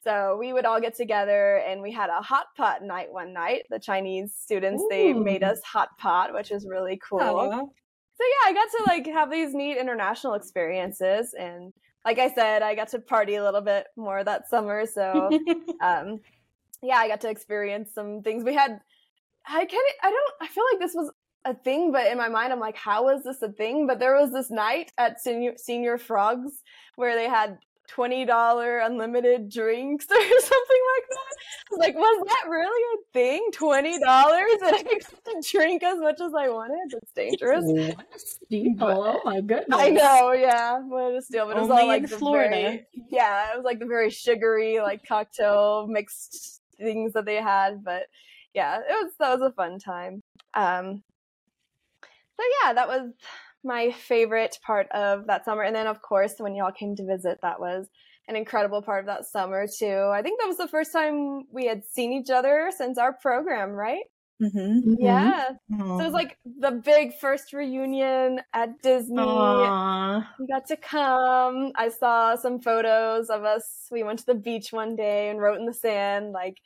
[0.05, 3.62] So we would all get together and we had a hot pot night one night.
[3.71, 7.73] The Chinese students they made us hot pot, which was really cool
[8.17, 11.73] so yeah, I got to like have these neat international experiences, and
[12.05, 14.87] like I said, I got to party a little bit more that summer.
[14.87, 15.31] So
[15.81, 16.21] um,
[16.83, 18.45] yeah, I got to experience some things.
[18.45, 18.81] We had,
[19.47, 21.11] I can't, I don't, I feel like this was
[21.45, 23.87] a thing, but in my mind, I'm like, how was this a thing?
[23.87, 26.62] But there was this night at Señor Señor Frogs
[26.95, 31.35] where they had twenty dollar unlimited drinks or something like that.
[31.37, 33.49] I was like, was that really a thing?
[33.53, 35.03] Twenty dollars and I could
[35.51, 36.79] drink as much as I wanted.
[36.92, 37.64] That's dangerous.
[37.66, 38.75] What a steal.
[38.81, 39.66] Oh my goodness.
[39.81, 40.79] I know, yeah.
[40.81, 41.47] What a steal.
[41.47, 42.51] But it was Only all like Florida.
[42.51, 47.83] very- yeah, it was like the very sugary, like cocktail mixed things that they had.
[47.85, 48.05] But
[48.55, 50.23] yeah, it was that was a fun time.
[50.55, 51.03] Um
[52.37, 53.12] so yeah, that was
[53.64, 55.62] my favorite part of that summer.
[55.62, 57.88] And then of course when y'all came to visit, that was
[58.29, 60.11] an incredible part of that summer too.
[60.12, 63.70] I think that was the first time we had seen each other since our program,
[63.70, 64.05] right?
[64.42, 64.94] Mm-hmm.
[64.98, 65.50] Yeah.
[65.70, 69.16] So it was like the big first reunion at Disney.
[69.16, 70.27] Aww.
[70.40, 71.70] You got to come.
[71.77, 73.87] I saw some photos of us.
[73.92, 76.59] We went to the beach one day and wrote in the sand, like,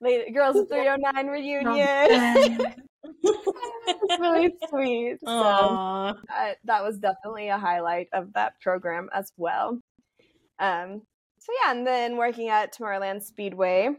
[0.00, 2.74] "Lady- Girls of 309 reunion.
[3.22, 5.18] it's really sweet.
[5.24, 5.30] So.
[5.32, 9.78] I, that was definitely a highlight of that program as well.
[10.58, 11.02] Um,
[11.38, 13.90] so yeah, and then working at Tomorrowland Speedway.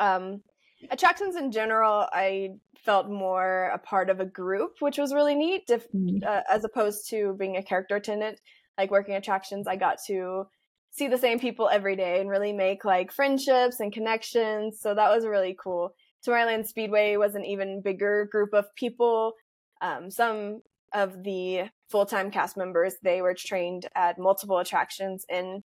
[0.00, 0.42] Um,
[0.90, 2.50] attractions in general, I
[2.84, 5.64] felt more a part of a group, which was really neat.
[5.68, 5.86] If,
[6.26, 8.40] uh, as opposed to being a character attendant,
[8.78, 10.46] like working attractions, I got to
[10.90, 14.80] see the same people every day and really make like friendships and connections.
[14.80, 15.94] So that was really cool.
[16.26, 19.32] Tomorrowland Speedway was an even bigger group of people.
[19.80, 25.62] Um, some of the full-time cast members they were trained at multiple attractions in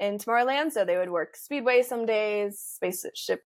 [0.00, 3.42] in Tomorrowland, so they would work Speedway some days, spaceship,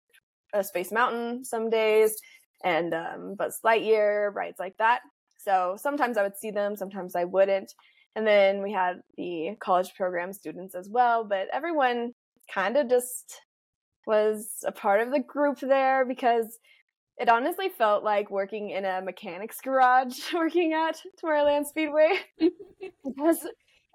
[0.53, 2.21] uh, Space Mountain some days,
[2.65, 5.03] and um, Buzz Lightyear rides like that.
[5.39, 7.73] So sometimes I would see them, sometimes I wouldn't.
[8.17, 12.13] And then we had the college program students as well, but everyone
[12.53, 13.41] kind of just
[14.07, 16.59] was a part of the group there because
[17.19, 22.19] it honestly felt like working in a mechanics garage working at Tomorrowland Speedway.
[23.05, 23.45] Because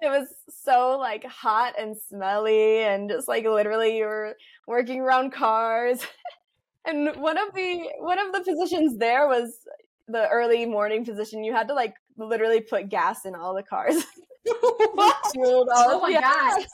[0.01, 4.35] it was so like hot and smelly and just like literally you were
[4.67, 6.05] working around cars.
[6.87, 9.57] And one of the one of the positions there was
[10.07, 11.43] the early morning position.
[11.43, 14.03] You had to like literally put gas in all the cars.
[15.33, 16.21] Fueled all oh my yeah.
[16.21, 16.65] god.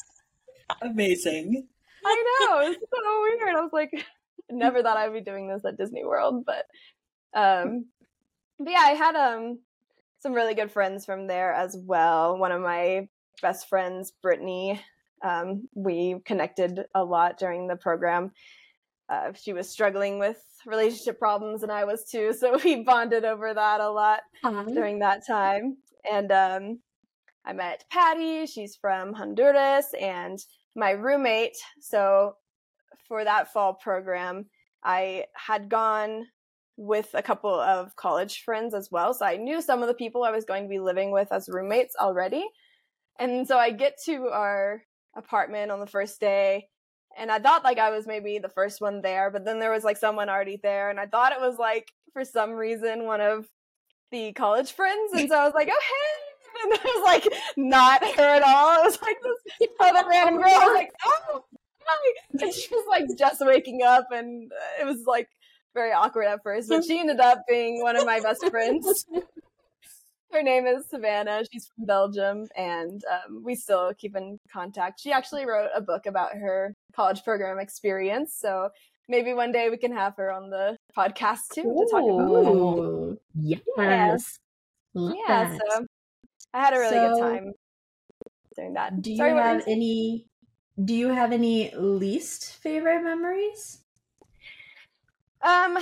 [0.82, 1.68] Amazing.
[2.06, 2.60] I know.
[2.60, 3.56] It's so weird.
[3.56, 4.06] I was like,
[4.52, 6.66] never thought I'd be doing this at Disney World, but
[7.34, 7.86] um
[8.60, 9.60] but yeah, I had um
[10.20, 12.38] some really good friends from there as well.
[12.38, 13.08] One of my
[13.42, 14.80] best friends, Brittany,
[15.24, 18.32] um, we connected a lot during the program.
[19.10, 23.54] Uh, she was struggling with relationship problems, and I was too, so we bonded over
[23.54, 25.78] that a lot during that time.
[26.10, 26.80] And um,
[27.46, 28.46] I met Patty.
[28.46, 30.40] She's from Honduras, and
[30.76, 31.58] my roommate.
[31.80, 32.36] So
[33.08, 34.46] for that fall program,
[34.84, 36.26] I had gone
[36.78, 39.14] with a couple of college friends as well.
[39.14, 41.50] So I knew some of the people I was going to be living with as
[41.50, 42.48] roommates already.
[43.20, 44.82] And so I get to our
[45.16, 46.68] apartment on the first day
[47.18, 49.84] and I thought like I was maybe the first one there, but then there was
[49.84, 53.48] like someone already there and I thought it was like for some reason one of
[54.12, 55.14] the college friends.
[55.14, 56.28] And so I was like, oh hey
[56.64, 58.82] and it was like not her at all.
[58.82, 59.18] It was like
[59.60, 60.52] this other random girl.
[60.52, 61.44] I was like, oh
[61.80, 62.14] hi.
[62.42, 65.30] And she was like just waking up and it was like
[65.74, 69.06] very awkward at first, but she ended up being one of my best friends.
[70.32, 71.44] Her name is Savannah.
[71.52, 75.02] She's from Belgium, and um, we still keep in contact.
[75.02, 78.70] She actually wrote a book about her college program experience, so
[79.10, 83.14] maybe one day we can have her on the podcast too Ooh, to talk about
[83.14, 83.20] it.
[83.78, 84.40] Yes.
[84.94, 85.12] Yeah.
[85.28, 85.86] yeah so
[86.54, 87.54] I had a really so, good time
[88.56, 89.02] doing that.
[89.02, 90.28] Do you Sorry, have any?
[90.84, 93.80] Do you have any least favorite memories?
[95.42, 95.78] Um,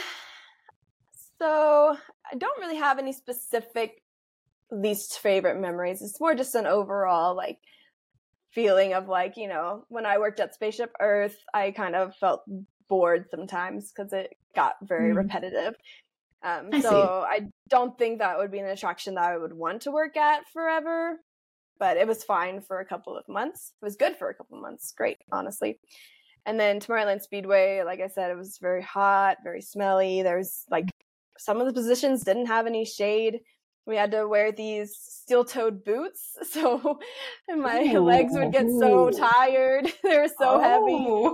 [1.40, 1.96] so
[2.32, 4.02] I don't really have any specific
[4.72, 6.02] least favorite memories.
[6.02, 7.60] It's more just an overall like
[8.52, 12.44] feeling of like, you know, when I worked at Spaceship Earth, I kind of felt
[12.88, 15.18] bored sometimes because it got very mm.
[15.18, 15.76] repetitive.
[16.42, 16.96] Um, I so see.
[16.96, 20.50] I don't think that would be an attraction that I would want to work at
[20.52, 21.20] forever,
[21.78, 23.74] but it was fine for a couple of months.
[23.82, 24.94] It was good for a couple of months.
[24.96, 25.80] Great, honestly.
[26.46, 30.24] And then Tomorrowland Speedway, like I said, it was very hot, very smelly.
[30.24, 30.90] There's like
[31.38, 33.42] some of the positions didn't have any shade.
[33.86, 37.00] We had to wear these steel-toed boots, so
[37.48, 38.02] my Ooh.
[38.02, 39.92] legs would get so tired.
[40.04, 40.62] they were so oh.
[40.62, 41.34] heavy.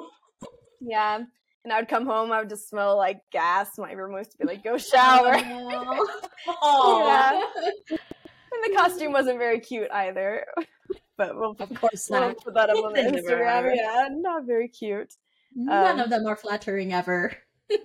[0.81, 1.23] Yeah.
[1.63, 3.71] And I would come home, I would just smell like gas.
[3.77, 5.35] My room used to be like, go shower.
[5.35, 7.41] yeah.
[7.89, 10.45] And the costume wasn't very cute either.
[11.17, 12.37] But we'll, of course we'll not.
[12.37, 13.75] put that up on Instagram.
[13.75, 15.15] Yeah, not very cute.
[15.55, 17.35] None um, of them are flattering ever.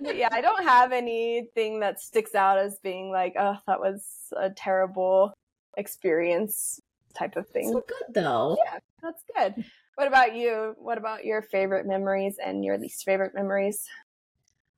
[0.01, 4.03] Yeah, I don't have anything that sticks out as being like, oh, that was
[4.37, 5.33] a terrible
[5.77, 6.79] experience
[7.13, 7.71] type of thing.
[7.71, 8.57] So good though.
[8.65, 9.65] Yeah, that's good.
[9.95, 10.75] What about you?
[10.77, 13.85] What about your favorite memories and your least favorite memories?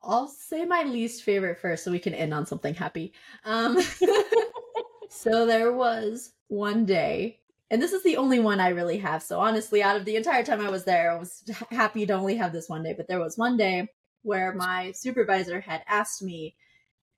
[0.02, 3.14] I'll say my least favorite first so we can end on something happy.
[3.46, 3.78] Um,
[5.10, 7.40] so there was one day,
[7.72, 9.24] and this is the only one I really have.
[9.24, 12.36] So honestly, out of the entire time I was there, I was happy to only
[12.36, 12.94] have this one day.
[12.94, 13.88] But there was one day
[14.24, 16.56] where my supervisor had asked me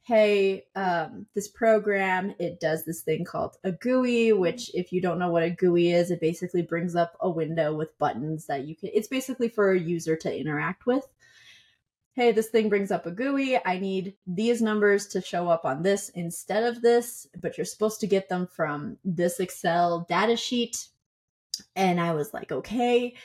[0.05, 5.17] hey, um, this program, it does this thing called a GUI, which if you don't
[5.17, 8.75] know what a GUI is, it basically brings up a window with buttons that you
[8.75, 11.07] can, it's basically for a user to interact with.
[12.13, 13.59] Hey, this thing brings up a GUI.
[13.65, 17.99] I need these numbers to show up on this instead of this, but you're supposed
[18.01, 20.87] to get them from this Excel data sheet.
[21.75, 23.15] And I was like, okay.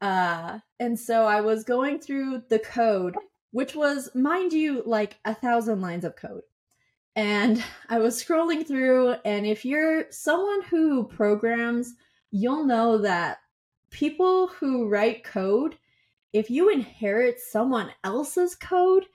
[0.00, 3.16] Uh, and so I was going through the code
[3.52, 6.42] which was, mind you, like a thousand lines of code.
[7.16, 11.94] And I was scrolling through, and if you're someone who programs,
[12.30, 13.38] you'll know that
[13.90, 15.76] people who write code,
[16.32, 19.06] if you inherit someone else's code,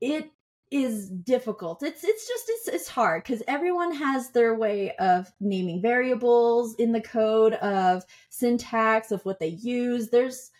[0.00, 0.30] it
[0.74, 1.84] is difficult.
[1.84, 6.90] It's it's just it's it's hard because everyone has their way of naming variables in
[6.90, 10.10] the code, of syntax, of what they use.
[10.10, 10.50] There's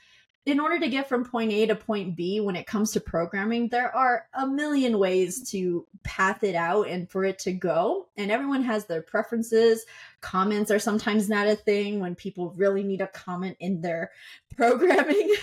[0.46, 3.70] in order to get from point A to point B when it comes to programming,
[3.70, 8.06] there are a million ways to path it out and for it to go.
[8.16, 9.84] And everyone has their preferences.
[10.20, 14.10] Comments are sometimes not a thing when people really need a comment in their
[14.56, 15.34] programming.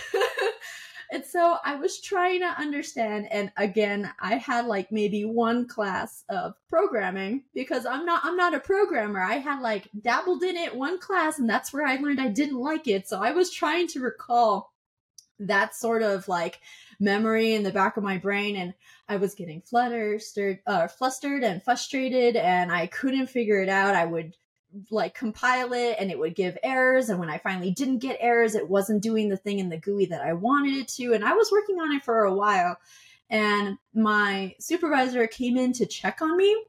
[1.12, 3.28] And so I was trying to understand.
[3.32, 8.53] And again, I had like maybe one class of programming because I'm not I'm not
[8.53, 9.20] a programmer.
[9.20, 12.59] I had like dabbled in it one class and that's where I learned I didn't
[12.59, 13.09] like it.
[13.09, 14.72] So I was trying to recall
[15.39, 16.62] that sort of like
[16.97, 18.74] memory in the back of my brain and
[19.09, 20.22] I was getting fluttered,
[20.66, 23.95] uh, flustered and frustrated and I couldn't figure it out.
[23.95, 24.38] I would
[24.89, 28.55] like compile it and it would give errors and when I finally didn't get errors
[28.55, 31.34] it wasn't doing the thing in the GUI that I wanted it to and I
[31.34, 32.78] was working on it for a while
[33.30, 36.65] and my supervisor came in to check on me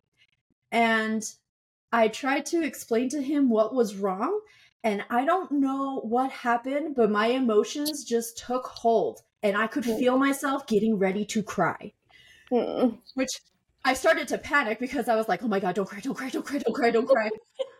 [0.70, 1.22] and
[1.92, 4.40] I tried to explain to him what was wrong,
[4.82, 9.84] and I don't know what happened, but my emotions just took hold, and I could
[9.84, 9.98] Hmm.
[9.98, 11.92] feel myself getting ready to cry.
[12.50, 12.96] Hmm.
[13.14, 13.30] Which
[13.84, 16.28] I started to panic because I was like, "Oh my god, don't cry, don't cry,
[16.30, 17.30] don't cry, don't cry, don't cry."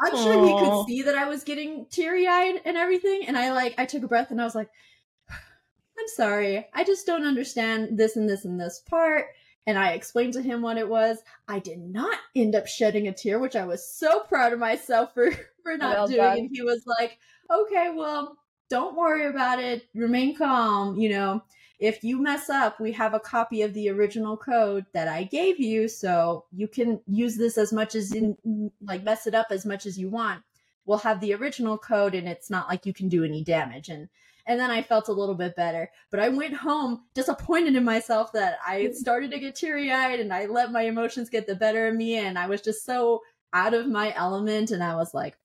[0.00, 3.52] I'm sure he could see that I was getting teary eyed and everything, and I
[3.52, 4.68] like I took a breath and I was like,
[5.30, 9.26] "I'm sorry, I just don't understand this and this and this part."
[9.66, 11.18] And I explained to him what it was.
[11.46, 15.12] I did not end up shedding a tear, which I was so proud of myself
[15.14, 15.30] for
[15.62, 16.18] for not Well doing.
[16.18, 16.38] done.
[16.38, 17.18] And he was like,
[17.50, 18.38] "Okay, well,
[18.70, 19.88] don't worry about it.
[19.94, 20.98] Remain calm.
[20.98, 21.42] You know,
[21.78, 25.60] if you mess up, we have a copy of the original code that I gave
[25.60, 28.36] you, so you can use this as much as in
[28.82, 30.42] like mess it up as much as you want.
[30.86, 34.08] We'll have the original code, and it's not like you can do any damage." And
[34.46, 35.90] and then I felt a little bit better.
[36.10, 38.94] But I went home disappointed in myself that I mm-hmm.
[38.94, 42.16] started to get teary eyed, and I let my emotions get the better of me,
[42.16, 43.22] and I was just so
[43.52, 45.38] out of my element, and I was like,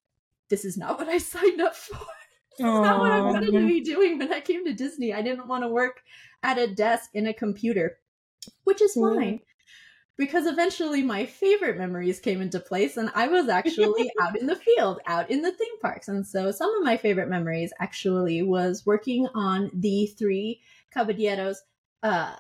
[0.49, 2.07] "This is not what I signed up for."
[2.57, 5.13] This is not what I wanted to be doing when I came to Disney.
[5.13, 6.01] I didn't want to work
[6.43, 7.97] at a desk in a computer,
[8.63, 9.39] which is fine.
[10.15, 14.55] Because eventually my favorite memories came into place, and I was actually out in the
[14.55, 16.07] field, out in the theme parks.
[16.07, 20.61] And so some of my favorite memories actually was working on the three
[20.93, 21.63] Caballeros
[22.03, 22.35] uh,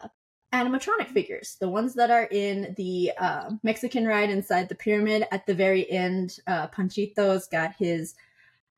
[0.53, 5.25] animatronic figures, the ones that are in the uh, Mexican ride inside the pyramid.
[5.31, 8.13] At the very end, uh, Panchito's got his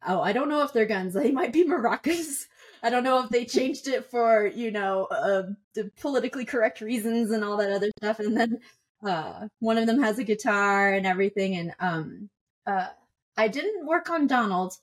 [0.07, 1.13] oh, I don't know if they're guns.
[1.25, 2.45] They might be maracas.
[2.83, 5.43] I don't know if they changed it for you know uh,
[5.73, 8.19] the politically correct reasons and all that other stuff.
[8.19, 8.59] And then
[9.05, 11.55] uh, one of them has a guitar and everything.
[11.55, 12.29] And um,
[12.65, 12.87] uh,
[13.37, 14.73] I didn't work on Donald,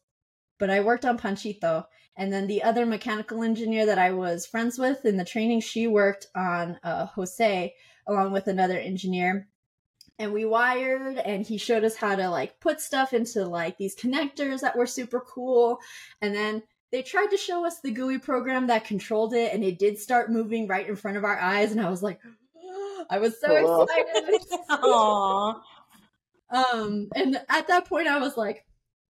[0.58, 1.86] but I worked on Panchito.
[2.16, 5.86] And then the other mechanical engineer that I was friends with in the training, she
[5.86, 7.74] worked on uh, Jose
[8.06, 9.48] along with another engineer
[10.18, 13.96] and we wired and he showed us how to like put stuff into like these
[13.96, 15.78] connectors that were super cool
[16.20, 19.78] and then they tried to show us the GUI program that controlled it and it
[19.78, 22.20] did start moving right in front of our eyes and I was like
[23.10, 23.88] I was so Cool.
[23.90, 24.40] excited
[24.70, 25.60] Aw.
[26.50, 28.64] um and at that point I was like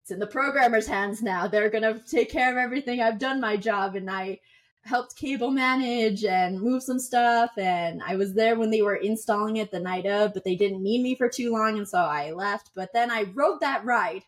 [0.02, 3.40] it's in the programmer's hands now they're going to take care of everything I've done
[3.40, 4.40] my job and I
[4.88, 9.58] helped cable manage and move some stuff and i was there when they were installing
[9.58, 12.32] it the night of but they didn't need me for too long and so i
[12.32, 12.70] left.
[12.74, 14.22] But then i rode that ride.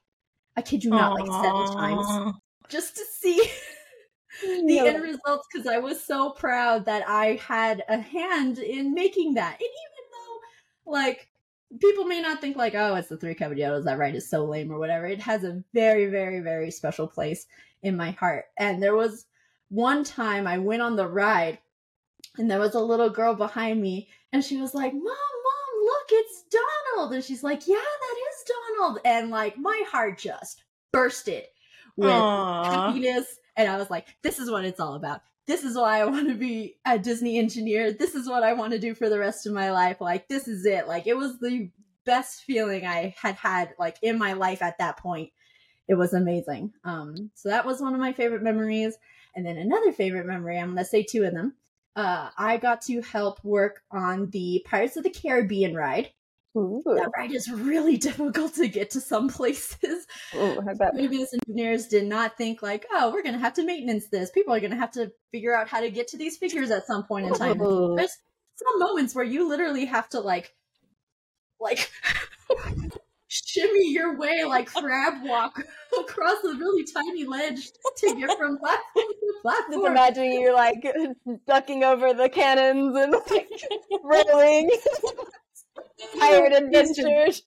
[0.57, 2.37] I kid you not like seven times
[2.69, 3.43] just to see
[4.43, 9.35] the end results because i was so proud that i had a hand in making
[9.35, 9.55] that.
[9.55, 11.29] And even though like
[11.81, 14.71] people may not think like oh it's the three caballeros that ride is so lame
[14.71, 17.47] or whatever it has a very very very special place
[17.83, 18.45] in my heart.
[18.59, 19.25] And there was
[19.71, 21.59] one time I went on the ride
[22.37, 26.07] and there was a little girl behind me and she was like, Mom, Mom, look,
[26.11, 27.15] it's Donald.
[27.15, 28.99] And she's like, Yeah, that is Donald.
[29.05, 30.63] And like my heart just
[30.93, 31.45] bursted
[31.97, 32.87] with Aw.
[32.87, 33.27] happiness.
[33.57, 35.23] And I was like, This is what it's all about.
[35.47, 37.93] This is why I want to be a Disney engineer.
[37.93, 40.01] This is what I want to do for the rest of my life.
[40.01, 40.87] Like, this is it.
[40.87, 41.71] Like, it was the
[42.05, 45.31] best feeling I had had like in my life at that point.
[45.89, 46.73] It was amazing.
[46.85, 48.97] Um, so that was one of my favorite memories.
[49.35, 51.55] And then another favorite memory, I'm going to say two of them.
[51.97, 56.11] Uh, I got to help work on the Pirates of the Caribbean ride.
[56.57, 56.83] Ooh.
[56.85, 60.07] That ride is really difficult to get to some places.
[60.35, 60.61] Ooh.
[60.95, 64.31] Previous engineers did not think like, oh, we're going to have to maintenance this.
[64.31, 66.87] People are going to have to figure out how to get to these figures at
[66.87, 67.59] some point in time.
[67.59, 68.17] There's
[68.57, 70.55] some moments where you literally have to like,
[71.61, 71.91] like,
[73.51, 75.63] shimmy your way like crab walk
[75.99, 79.73] across a really tiny ledge to get from platform to platform.
[79.73, 80.85] Just imagining you're like
[81.47, 83.49] ducking over the cannons and like
[84.03, 84.71] railing.
[86.19, 87.43] Pirate adventures.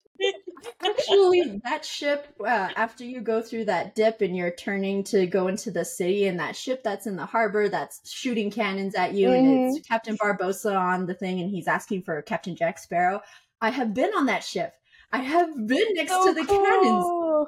[0.82, 5.48] Actually, that ship, uh, after you go through that dip and you're turning to go
[5.48, 9.32] into the city, and that ship that's in the harbor that's shooting cannons at you,
[9.32, 13.22] and it's Captain Barbossa on the thing, and he's asking for Captain Jack Sparrow.
[13.60, 14.74] I have been on that ship.
[15.14, 17.48] I have been next So to the cannons.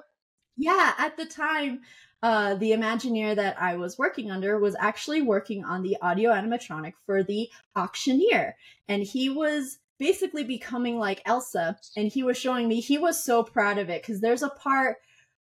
[0.55, 1.81] Yeah, at the time,
[2.23, 6.93] uh, the Imagineer that I was working under was actually working on the audio animatronic
[7.05, 8.55] for the auctioneer.
[8.87, 11.77] And he was basically becoming like Elsa.
[11.97, 14.97] And he was showing me, he was so proud of it because there's a part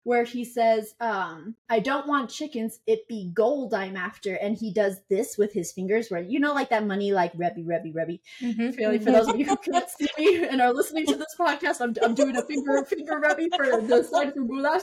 [0.04, 4.34] where he says, um, I don't want chickens, it be gold I'm after.
[4.36, 7.64] And he does this with his fingers where, you know, like that money, like Rebby,
[7.64, 8.22] Rebby, Rebby.
[8.42, 8.76] Mhm.
[8.78, 11.82] Really, for those of you who can't see me and are listening to this podcast,
[11.82, 14.82] I'm, I'm doing a finger finger rubby for the slide for Bulas.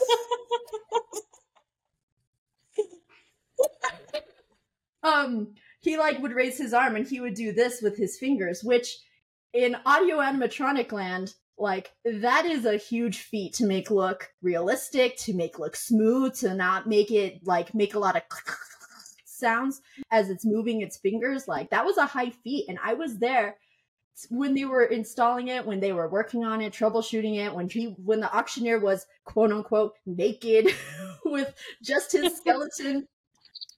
[5.03, 8.63] um, he like would raise his arm and he would do this with his fingers,
[8.63, 8.99] which
[9.53, 15.35] in audio animatronic land like that is a huge feat to make look realistic, to
[15.35, 18.23] make look smooth, to not make it like make a lot of
[19.25, 19.81] sounds
[20.11, 21.49] as it's moving its fingers.
[21.49, 23.57] Like that was a high feat, and I was there
[24.31, 27.95] when they were installing it, when they were working on it, troubleshooting it, when he
[28.05, 30.75] when the auctioneer was quote unquote naked
[31.25, 33.07] with just his skeleton.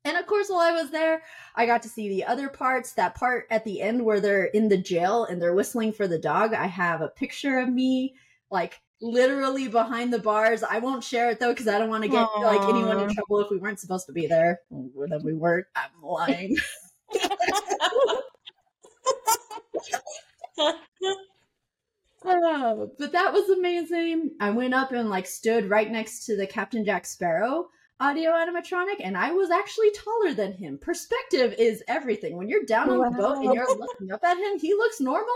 [0.04, 1.22] And of course, while I was there,
[1.54, 2.92] I got to see the other parts.
[2.92, 6.18] That part at the end where they're in the jail and they're whistling for the
[6.18, 6.54] dog.
[6.54, 8.14] I have a picture of me
[8.50, 10.62] like literally behind the bars.
[10.62, 12.42] I won't share it though because I don't want to get Aww.
[12.42, 14.60] like anyone in trouble if we weren't supposed to be there.
[14.70, 15.66] Well, then we weren't.
[15.76, 16.56] I'm lying.
[22.22, 24.32] Oh, but that was amazing.
[24.40, 27.68] I went up and like stood right next to the Captain Jack Sparrow
[28.00, 30.78] audio animatronic, and I was actually taller than him.
[30.78, 32.36] Perspective is everything.
[32.36, 35.28] When you're down on the boat and you're looking up at him, he looks normal.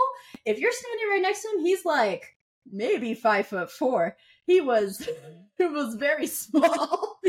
[0.45, 2.35] If you're standing right next to him, he's like
[2.71, 4.17] maybe five foot four.
[4.47, 5.07] He was
[5.59, 7.19] it was very small.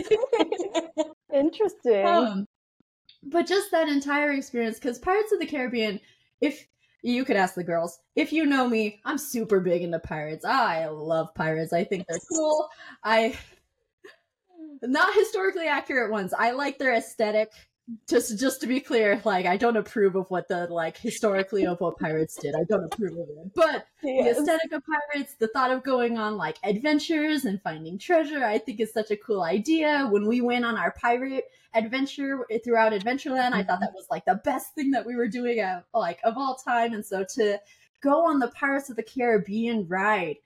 [1.35, 2.07] Interesting.
[2.07, 2.47] Um,
[3.23, 6.01] but just that entire experience, because Pirates of the Caribbean,
[6.41, 6.67] if
[7.03, 10.45] you could ask the girls, if you know me, I'm super big into pirates.
[10.45, 11.73] I love pirates.
[11.73, 12.69] I think they're cool.
[13.05, 13.37] I
[14.83, 16.33] not historically accurate ones.
[16.37, 17.51] I like their aesthetic.
[18.09, 21.81] Just just to be clear, like I don't approve of what the like historically of
[21.81, 22.57] what pirates did.
[22.57, 23.55] I don't approve of it.
[23.55, 28.45] But the aesthetic of pirates, the thought of going on like adventures and finding treasure,
[28.45, 30.09] I think is such a cool idea.
[30.11, 31.45] When we went on our pirate
[31.77, 33.95] adventure eh, throughout Adventureland, I thought that mm-hmm.
[33.95, 36.93] was like the best thing that we were doing of, like of all time.
[36.93, 37.61] And so to
[38.03, 40.37] go on the Pirates of the Caribbean ride,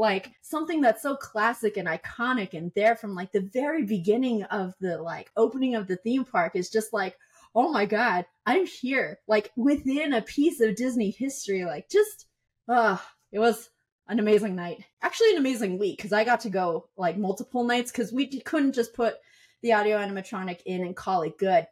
[0.00, 4.74] like something that's so classic and iconic and there from like the very beginning of
[4.80, 7.16] the like opening of the theme park is just like
[7.54, 12.26] oh my god i'm here like within a piece of disney history like just
[12.68, 12.96] uh
[13.30, 13.68] it was
[14.08, 17.92] an amazing night actually an amazing week because i got to go like multiple nights
[17.92, 19.16] because we couldn't just put
[19.62, 21.66] the audio animatronic in and call it good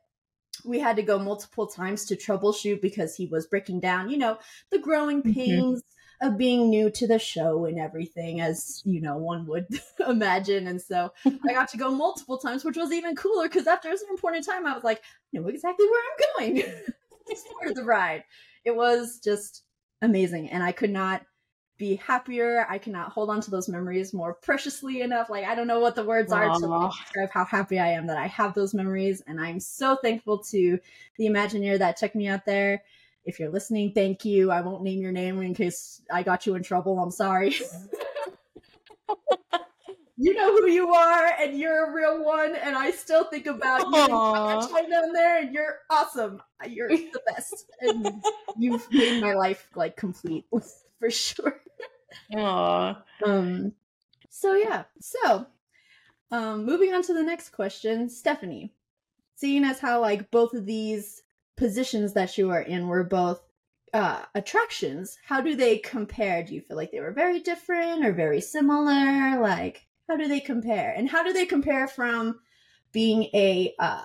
[0.64, 4.36] we had to go multiple times to troubleshoot because he was breaking down you know
[4.70, 5.34] the growing Mhm.
[5.34, 5.82] pains
[6.20, 9.66] of being new to the show and everything as you know one would
[10.08, 10.66] imagine.
[10.66, 13.96] And so i got to go multiple times which was even cooler because after a
[13.96, 16.64] certain point in time i was like i know exactly where i'm going.
[17.30, 18.24] It's part of the ride.
[18.64, 19.64] It was just
[20.00, 21.22] amazing and i could not
[21.76, 22.66] be happier.
[22.68, 25.30] I cannot hold on to those memories more preciously enough.
[25.30, 28.16] Like i don't know what the words are to describe how happy i am that
[28.16, 30.78] i have those memories and i'm so thankful to
[31.16, 32.82] the imagineer that took me out there
[33.28, 34.50] if you're listening thank you.
[34.50, 36.98] I won't name your name in case i got you in trouble.
[36.98, 37.54] I'm sorry.
[40.20, 43.82] You know who you are and you're a real one and i still think about
[43.82, 43.94] you.
[43.94, 44.66] And Aw.
[44.66, 46.42] that down there and you're awesome.
[46.68, 47.70] You're the best.
[47.80, 48.20] And
[48.58, 50.44] you've made my life like complete
[50.98, 51.60] for sure.
[52.36, 53.00] Aw.
[53.24, 53.72] um
[54.28, 54.84] so yeah.
[55.00, 55.46] So
[56.32, 58.72] um moving on to the next question stephanie.
[59.36, 61.22] Seeing as how like both of these
[61.58, 63.42] positions that you are in were both
[63.92, 65.18] uh attractions.
[65.26, 66.42] How do they compare?
[66.42, 69.40] Do you feel like they were very different or very similar?
[69.40, 70.94] Like how do they compare?
[70.96, 72.40] And how do they compare from
[72.92, 74.02] being a uh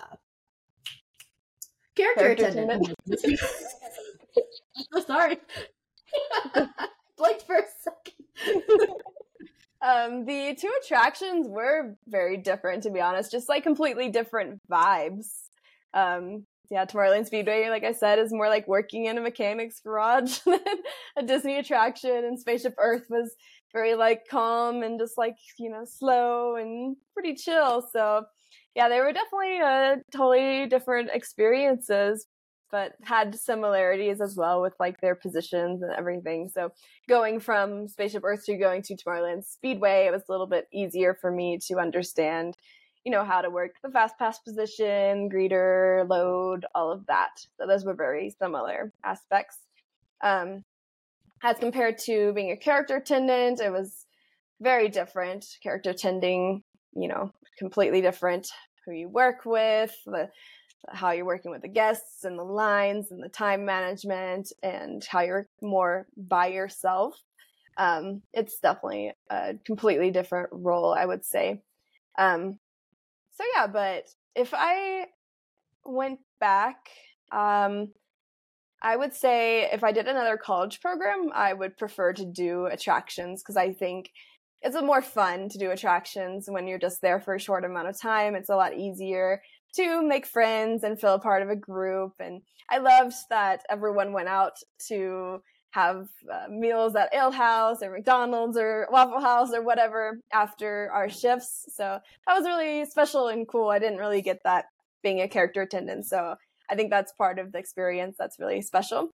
[1.96, 3.38] character, Character attendant, i'm
[4.92, 5.38] so sorry.
[7.18, 8.64] Blanked for a second.
[9.84, 15.28] Um, the two attractions were very different, to be honest, just like completely different vibes.
[15.94, 20.40] Um, yeah, Tomorrowland Speedway, like I said, is more like working in a mechanic's garage
[20.46, 20.60] than
[21.18, 23.36] a Disney attraction, and Spaceship Earth was
[23.74, 27.88] very like calm and just like you know slow and pretty chill.
[27.92, 28.26] So
[28.76, 32.26] yeah, they were definitely uh, totally different experiences,
[32.72, 36.50] but had similarities as well with like their positions and everything.
[36.52, 36.72] So
[37.08, 41.16] going from Spaceship Earth to going to Tomorrowland Speedway, it was a little bit easier
[41.20, 42.56] for me to understand,
[43.04, 47.32] you know, how to work the fast pass position, greeter, load, all of that.
[47.58, 49.58] So those were very similar aspects.
[50.24, 50.64] Um,
[51.44, 54.06] as compared to being a character attendant, it was
[54.62, 55.46] very different.
[55.62, 56.64] Character attending,
[56.96, 58.48] you know, completely different.
[58.86, 60.30] Who you work with, the
[60.90, 65.22] how you're working with the guests and the lines and the time management and how
[65.22, 67.16] you're more by yourself.
[67.78, 71.62] Um, it's definitely a completely different role, I would say.
[72.18, 72.60] Um,
[73.34, 74.06] so yeah, but
[74.36, 75.08] if I
[75.86, 76.78] went back,
[77.32, 77.90] um,
[78.82, 83.42] I would say if I did another college program, I would prefer to do attractions
[83.42, 84.12] because I think
[84.62, 88.00] it's more fun to do attractions when you're just there for a short amount of
[88.00, 88.36] time.
[88.36, 89.42] It's a lot easier
[89.76, 92.14] to make friends and feel a part of a group.
[92.20, 94.54] And I loved that everyone went out
[94.88, 95.42] to
[95.74, 101.10] have uh, meals at Ale House or McDonald's or Waffle House or whatever after our
[101.10, 101.66] shifts.
[101.76, 103.70] So that was really special and cool.
[103.70, 104.66] I didn't really get that
[105.02, 106.06] being a character attendant.
[106.06, 106.36] So
[106.70, 109.10] I think that's part of the experience that's really special.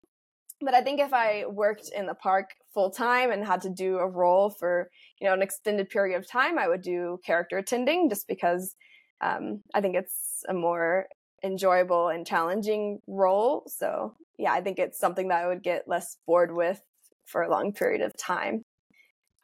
[0.62, 3.98] But I think if I worked in the park full time and had to do
[3.98, 4.88] a role for,
[5.20, 8.74] you know, an extended period of time, I would do character attending just because
[9.20, 11.06] um, I think it's a more
[11.46, 13.64] enjoyable and challenging role.
[13.66, 16.80] So yeah, I think it's something that I would get less bored with
[17.24, 18.64] for a long period of time.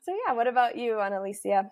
[0.03, 1.71] So yeah, what about you, Analicia?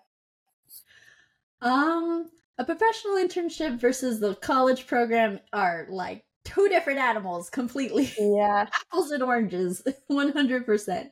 [1.61, 8.11] Um, a professional internship versus the college program are like two different animals completely.
[8.19, 8.67] Yeah.
[8.73, 11.09] Apples and oranges, 100%.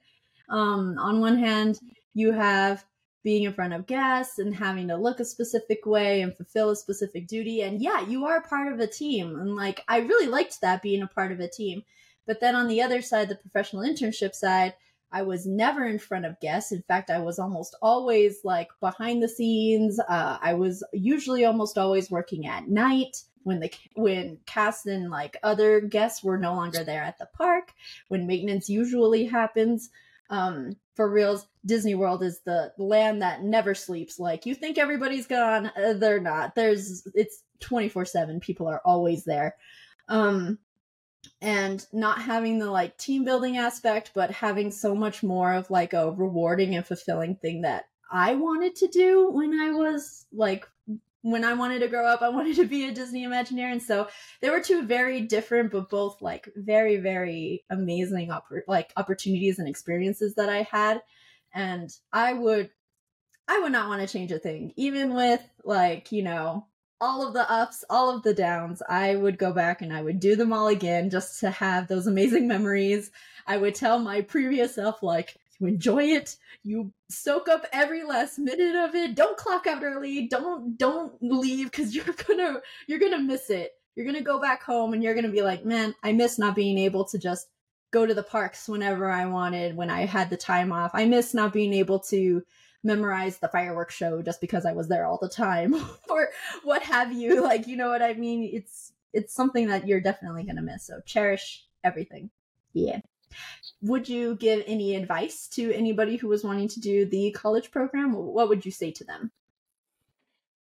[0.50, 1.80] Um, on one hand,
[2.14, 2.84] you have
[3.24, 6.76] being in front of guests and having to look a specific way and fulfill a
[6.76, 7.62] specific duty.
[7.62, 9.36] And yeah, you are part of a team.
[9.40, 11.84] And like, I really liked that being a part of a team.
[12.26, 14.74] But then on the other side, the professional internship side,
[15.12, 16.72] I was never in front of guests.
[16.72, 20.00] In fact, I was almost always like behind the scenes.
[20.00, 25.38] Uh, I was usually almost always working at night when the when cast and like
[25.42, 27.74] other guests were no longer there at the park.
[28.08, 29.90] When maintenance usually happens.
[30.30, 34.20] Um, for reals, Disney World is the land that never sleeps.
[34.20, 36.56] Like you think everybody's gone, uh, they're not.
[36.56, 38.42] There's it's 24/7.
[38.42, 39.56] People are always there.
[40.08, 40.60] Um
[41.42, 45.94] and not having the like team building aspect but having so much more of like
[45.94, 50.68] a rewarding and fulfilling thing that I wanted to do when I was like
[51.22, 53.72] when I wanted to grow up, I wanted to be a Disney Imagineer.
[53.72, 54.08] And so
[54.42, 58.32] there were two very different, but both like very, very amazing
[58.68, 61.02] like opportunities and experiences that I had.
[61.54, 62.70] And I would,
[63.48, 66.68] I would not want to change a thing, even with like, you know,
[67.02, 68.82] all of the ups, all of the downs.
[68.88, 72.08] I would go back and I would do them all again just to have those
[72.08, 73.12] amazing memories.
[73.48, 76.38] I would tell my previous self, like, you enjoy it.
[76.64, 79.16] You soak up every last minute of it.
[79.16, 80.28] Don't clock out early.
[80.28, 83.74] Don't don't leave because you're gonna you're gonna miss it.
[83.96, 86.78] You're gonna go back home and you're gonna be like man i miss not being
[86.78, 87.50] able to just
[87.92, 90.92] go to the parks whenever i wanted when i had the time off.
[90.94, 92.44] I miss not being able to
[92.82, 95.76] memorize the fireworks show just because i was there all the time
[96.10, 96.30] or
[96.64, 97.44] what have you.
[97.50, 98.50] Like you know what i mean?
[98.54, 100.86] It's it's something that you're definitely gonna miss.
[100.86, 102.30] So cherish everything.
[102.74, 103.02] Yeah
[103.82, 108.14] would you give any advice to anybody who was wanting to do the college program?
[108.14, 109.32] What would you say to them?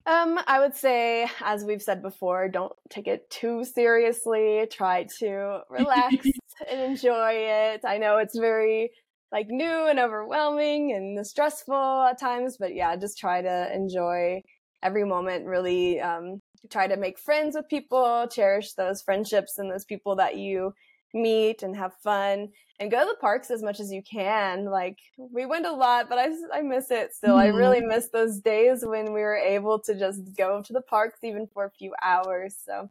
[0.08, 4.68] Um, I would say, as we've said before, don't take it too seriously.
[4.70, 6.16] Try to relax
[6.70, 7.82] and enjoy it.
[7.84, 8.92] I know it's very
[9.32, 14.44] like new and overwhelming and stressful at times, but yeah, just try to enjoy
[14.84, 15.48] every moment.
[15.48, 16.40] Really, um,
[16.70, 20.74] try to make friends with people, cherish those friendships and those people that you
[21.16, 22.50] meet and have fun
[22.80, 24.66] and go to the parks as much as you can.
[24.66, 27.38] Like we went a lot, but I, I miss it still.
[27.38, 27.56] Mm-hmm.
[27.56, 31.20] I really miss those days when we were able to just go to the parks
[31.24, 32.56] even for a few hours.
[32.66, 32.90] So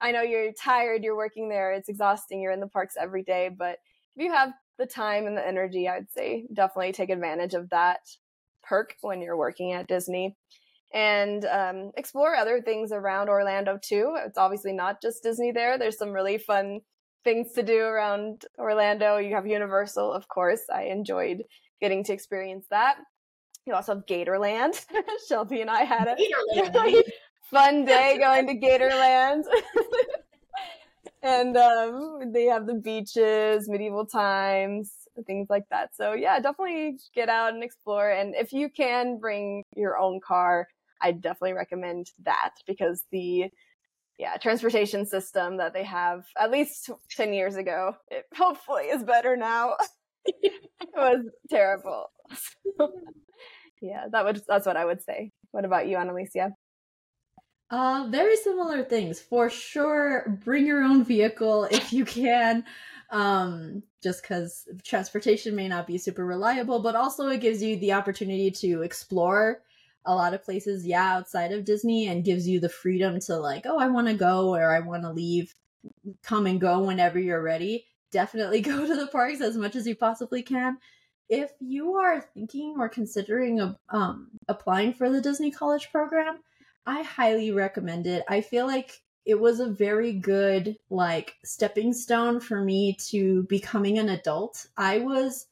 [0.00, 3.48] I know you're tired, you're working there, it's exhausting, you're in the parks every day,
[3.48, 3.78] but
[4.16, 8.00] if you have the time and the energy, I'd say definitely take advantage of that
[8.62, 10.36] perk when you're working at Disney
[10.92, 14.16] and um, explore other things around Orlando too.
[14.24, 15.76] It's obviously not just Disney there.
[15.76, 16.80] There's some really fun
[17.24, 19.16] things to do around Orlando.
[19.16, 20.62] You have Universal, of course.
[20.72, 21.42] I enjoyed
[21.80, 22.98] getting to experience that.
[23.66, 24.84] You also have Gatorland.
[25.28, 26.16] Shelby and I had a
[26.56, 27.04] really
[27.50, 29.44] fun day going to Gatorland.
[31.22, 34.92] and um, they have the beaches, medieval times,
[35.26, 35.96] things like that.
[35.96, 38.10] So yeah, definitely get out and explore.
[38.10, 40.68] And if you can bring your own car,
[41.00, 43.50] I definitely recommend that because the
[44.18, 47.94] yeah transportation system that they have at least 10 years ago.
[48.10, 49.76] It hopefully is better now.
[50.26, 52.06] It was terrible.
[53.82, 55.30] Yeah that would that's what i would say.
[55.50, 56.52] What about you Analicia
[57.70, 59.20] uh very similar things.
[59.20, 62.64] For sure bring your own vehicle if you can
[63.10, 67.92] um just because transportation may not be super reliable but also it gives you the
[67.92, 69.60] opportunity to explore
[70.04, 73.64] a lot of places, yeah, outside of Disney and gives you the freedom to like,
[73.66, 75.54] oh, I want to go or I want to leave,
[76.22, 77.86] come and go whenever you're ready.
[78.10, 80.78] Definitely go to the parks as much as you possibly can.
[81.28, 86.40] If you are thinking or considering um, applying for the Disney College program,
[86.86, 88.24] I highly recommend it.
[88.28, 93.98] I feel like it was a very good like stepping stone for me to becoming
[93.98, 94.66] an adult.
[94.76, 95.46] I was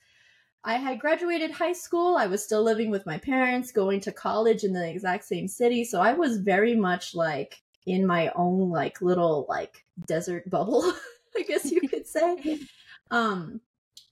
[0.64, 2.16] I had graduated high school.
[2.16, 5.84] I was still living with my parents, going to college in the exact same city.
[5.84, 10.92] So I was very much like in my own like little like desert bubble,
[11.36, 12.60] I guess you could say.
[13.10, 13.60] Um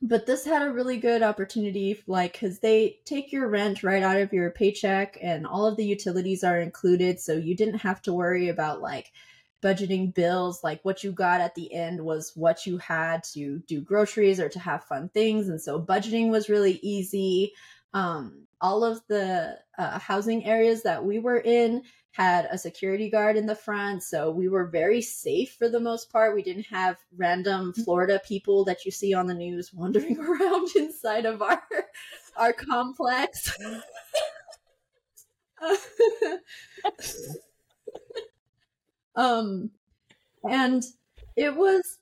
[0.03, 4.19] but this had a really good opportunity like because they take your rent right out
[4.19, 8.13] of your paycheck and all of the utilities are included so you didn't have to
[8.13, 9.13] worry about like
[9.63, 13.81] budgeting bills like what you got at the end was what you had to do
[13.81, 15.49] groceries or to have fun things.
[15.49, 17.53] And so budgeting was really easy.
[17.93, 21.83] Um, all of the uh, housing areas that we were in
[22.13, 24.03] had a security guard in the front.
[24.03, 26.35] So we were very safe for the most part.
[26.35, 31.25] We didn't have random florida people that you see on the news wandering around inside
[31.25, 31.63] of our
[32.37, 33.57] our complex
[39.17, 39.71] um
[40.49, 40.85] and
[41.37, 41.99] it was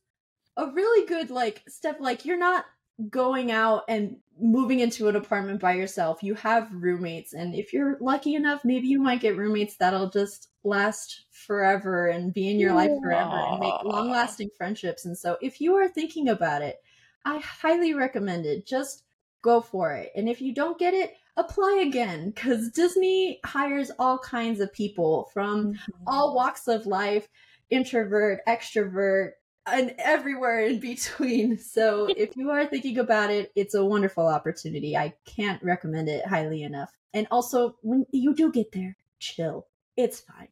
[0.57, 2.65] a really good like step like you're not
[3.11, 6.23] going out and moving into an apartment by yourself.
[6.23, 10.49] You have roommates and if you're lucky enough maybe you might get roommates that'll just
[10.65, 15.05] last forever and be in your life forever and make long lasting friendships.
[15.05, 16.79] And so if you are thinking about it
[17.25, 18.67] i highly recommend it.
[18.67, 19.05] Just
[19.43, 20.11] go for it.
[20.17, 25.31] And if you don't get it apply again because disney hires all kinds of people
[25.33, 25.93] from mm-hmm.
[26.07, 27.29] all walks of life
[27.71, 29.31] introvert extrovert
[29.73, 31.59] and everywhere in between.
[31.59, 34.97] So if you are thinking about it, it's a wonderful opportunity.
[34.97, 36.91] I can't recommend it highly enough.
[37.15, 39.67] And also, when you do get there, chill.
[39.97, 40.49] It's fine.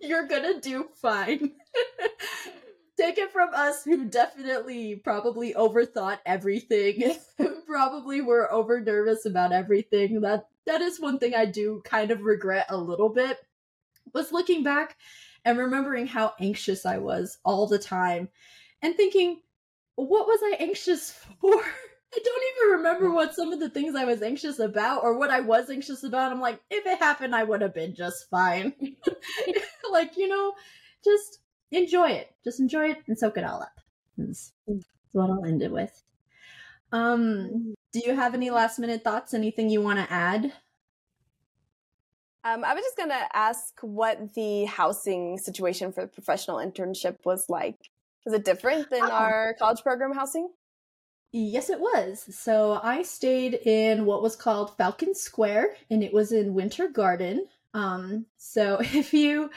[0.00, 1.52] You're gonna do fine.
[3.02, 7.16] Take it from us who definitely probably overthought everything.
[7.66, 10.20] probably were over nervous about everything.
[10.20, 13.38] That that is one thing I do kind of regret a little bit.
[14.14, 14.96] Was looking back
[15.44, 18.28] and remembering how anxious I was all the time
[18.82, 19.40] and thinking,
[19.96, 21.50] what was I anxious for?
[22.14, 23.14] I don't even remember hmm.
[23.16, 26.30] what some of the things I was anxious about or what I was anxious about.
[26.30, 28.72] I'm like, if it happened, I would have been just fine.
[29.90, 30.52] like, you know,
[31.04, 31.40] just
[31.72, 32.32] enjoy it.
[32.44, 33.80] Just enjoy it and soak it all up.
[34.16, 34.52] That's
[35.12, 36.02] what I'll end it with.
[36.92, 39.34] Um, do you have any last minute thoughts?
[39.34, 40.52] Anything you want to add?
[42.44, 47.18] Um, I was just going to ask what the housing situation for the professional internship
[47.24, 47.76] was like.
[48.24, 49.10] Was it different than Oh.
[49.10, 50.50] our college program housing?
[51.32, 52.26] Yes, it was.
[52.36, 57.46] So I stayed in what was called Falcon Square, and it was in Winter Garden.
[57.74, 59.50] Um, so if you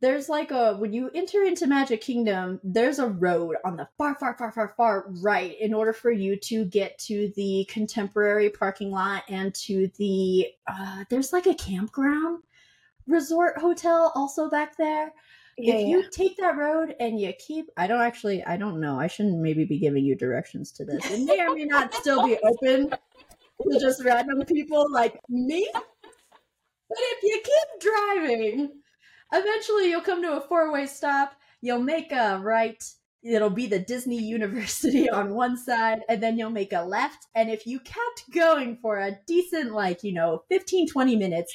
[0.00, 4.14] there's like a when you enter into Magic Kingdom, there's a road on the far,
[4.14, 8.90] far, far, far, far right in order for you to get to the contemporary parking
[8.90, 12.42] lot and to the uh there's like a campground
[13.06, 15.12] resort hotel also back there.
[15.62, 19.08] If you take that road and you keep i don't actually i don't know i
[19.08, 21.10] shouldn't maybe be giving you directions to this.
[21.10, 26.98] It may or may not still be open to just random people like me but
[26.98, 28.70] if you keep driving
[29.32, 31.34] eventually you'll come to a four-way stop.
[31.60, 32.82] You'll make a right.
[33.22, 37.26] It'll be the disney university on one side and then you'll make a left.
[37.34, 41.54] And if you kept going for a decent like you know 15 20 minutes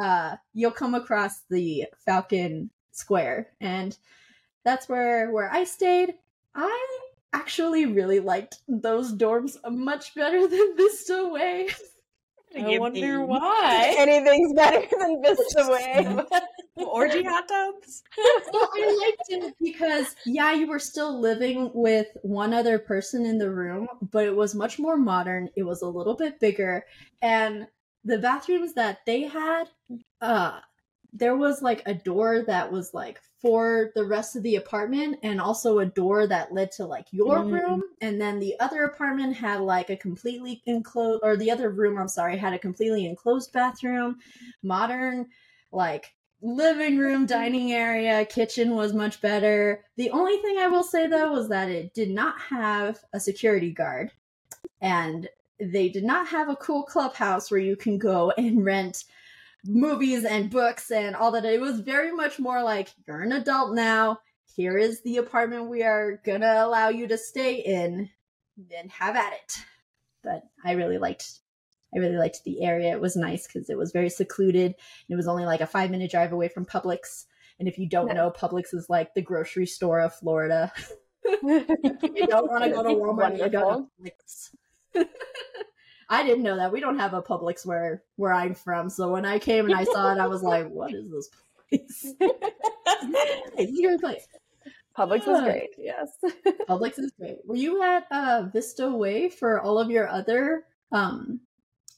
[0.00, 3.48] uh you'll come across the falcon square.
[3.60, 3.96] And
[4.64, 6.14] that's where where i stayed.
[6.54, 6.98] I
[7.32, 11.68] actually really liked those dorms much better than vista way.
[12.56, 13.94] I wonder why.
[13.98, 16.24] Anything's better than Vista Way.
[16.86, 18.02] Orgy hot tubs?
[18.52, 23.38] well, I liked it because yeah, you were still living with one other person in
[23.38, 25.50] the room, but it was much more modern.
[25.56, 26.84] It was a little bit bigger,
[27.22, 27.66] and
[28.04, 29.68] the bathrooms that they had,
[30.20, 30.60] uh,
[31.12, 35.40] there was like a door that was like for the rest of the apartment, and
[35.40, 37.52] also a door that led to like your Mm.
[37.52, 41.98] room, and then the other apartment had like a completely enclosed, or the other room,
[41.98, 44.18] I'm sorry, had a completely enclosed bathroom,
[44.62, 45.28] modern,
[45.72, 49.84] like living room, dining area, kitchen was much better.
[49.96, 53.72] The only thing I will say though was that it did not have a security
[53.72, 54.12] guard.
[54.80, 55.28] And
[55.60, 59.04] they did not have a cool clubhouse where you can go and rent
[59.64, 61.44] movies and books and all that.
[61.44, 64.20] It was very much more like you're an adult now.
[64.54, 68.08] Here is the apartment we are gonna allow you to stay in
[68.76, 69.56] and have at it.
[70.22, 71.40] But I really liked
[71.94, 72.92] I really liked the area.
[72.92, 74.74] It was nice because it was very secluded.
[75.08, 77.24] It was only like a five minute drive away from Publix.
[77.58, 80.72] And if you don't know, Publix is like the grocery store of Florida.
[81.42, 84.50] you don't want to go to Walmart, you go to Publix.
[86.10, 86.72] I didn't know that.
[86.72, 88.88] We don't have a Publix where where I'm from.
[88.88, 91.28] So when I came and I saw it, I was like, "What is this
[91.68, 92.14] place?
[93.58, 94.26] it's a place."
[94.96, 95.44] Publix was Yeah.
[95.44, 95.70] great.
[95.76, 96.08] Yes.
[96.68, 97.38] Publix is great.
[97.44, 100.64] Were you at uh, Vista Way for all of your other?
[100.92, 101.40] um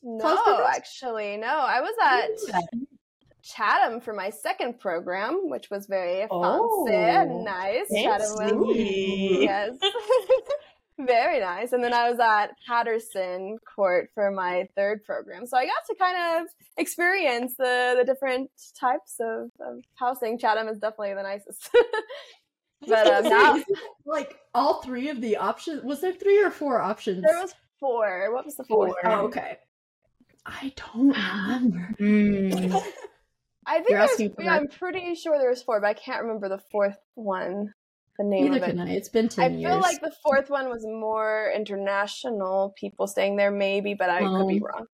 [0.03, 1.47] no, actually, no.
[1.47, 2.85] I was at
[3.43, 7.89] Chatham for my second program, which was very fancy Oh, and nice.
[7.91, 9.77] Chatham was yes.
[11.07, 11.73] Very nice.
[11.73, 15.47] And then I was at Patterson Court for my third program.
[15.47, 20.39] So I got to kind of experience the, the different types of, of housing.
[20.39, 21.71] Chatham is definitely the nicest.
[22.87, 23.63] but um, now,
[24.05, 27.23] like all three of the options was there three or four options?
[27.23, 28.33] there was four.
[28.35, 28.93] What was the fourth?
[29.03, 29.11] Four.
[29.11, 29.57] Oh, okay.
[30.47, 31.95] I don't remember.
[32.01, 32.83] Mm.
[33.67, 34.55] I think You're there's, asking yeah.
[34.55, 37.73] I'm pretty sure there was four, but I can't remember the fourth one.
[38.19, 38.77] The name Neither of it.
[38.77, 38.93] can I.
[38.93, 43.51] It's been I ten feel like the fourth one was more international people staying there,
[43.51, 44.63] maybe, but I could be Um.
[44.65, 44.87] wrong.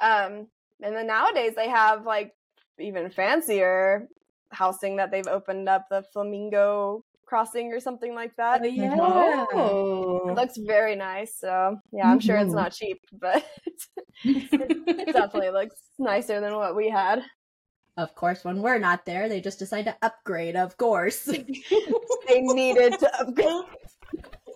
[0.00, 0.46] Um,
[0.82, 2.34] and then nowadays they have like
[2.78, 4.08] even fancier
[4.50, 8.62] housing that they've opened up, the Flamingo Crossing or something like that.
[8.62, 8.94] Oh, yeah.
[8.94, 10.32] It Oh.
[10.34, 11.36] looks very nice.
[11.38, 12.54] So yeah, I'm sure it's Mhm.
[12.62, 13.44] not cheap, but
[14.24, 17.22] it definitely looks nicer than what we had.
[17.98, 20.56] Of course, when we're not there, they just decide to upgrade.
[20.56, 21.26] Of course.
[22.28, 23.64] They needed to upgrade.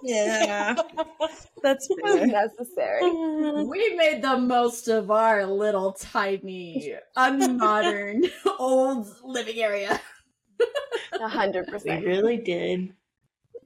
[0.02, 0.74] Yeah.
[1.62, 3.02] That's It necessary.
[3.64, 10.00] we made the most of our little tiny, unmodern, old living area.
[11.20, 11.84] A hundred percent.
[11.84, 12.06] we percent.
[12.06, 12.94] really did.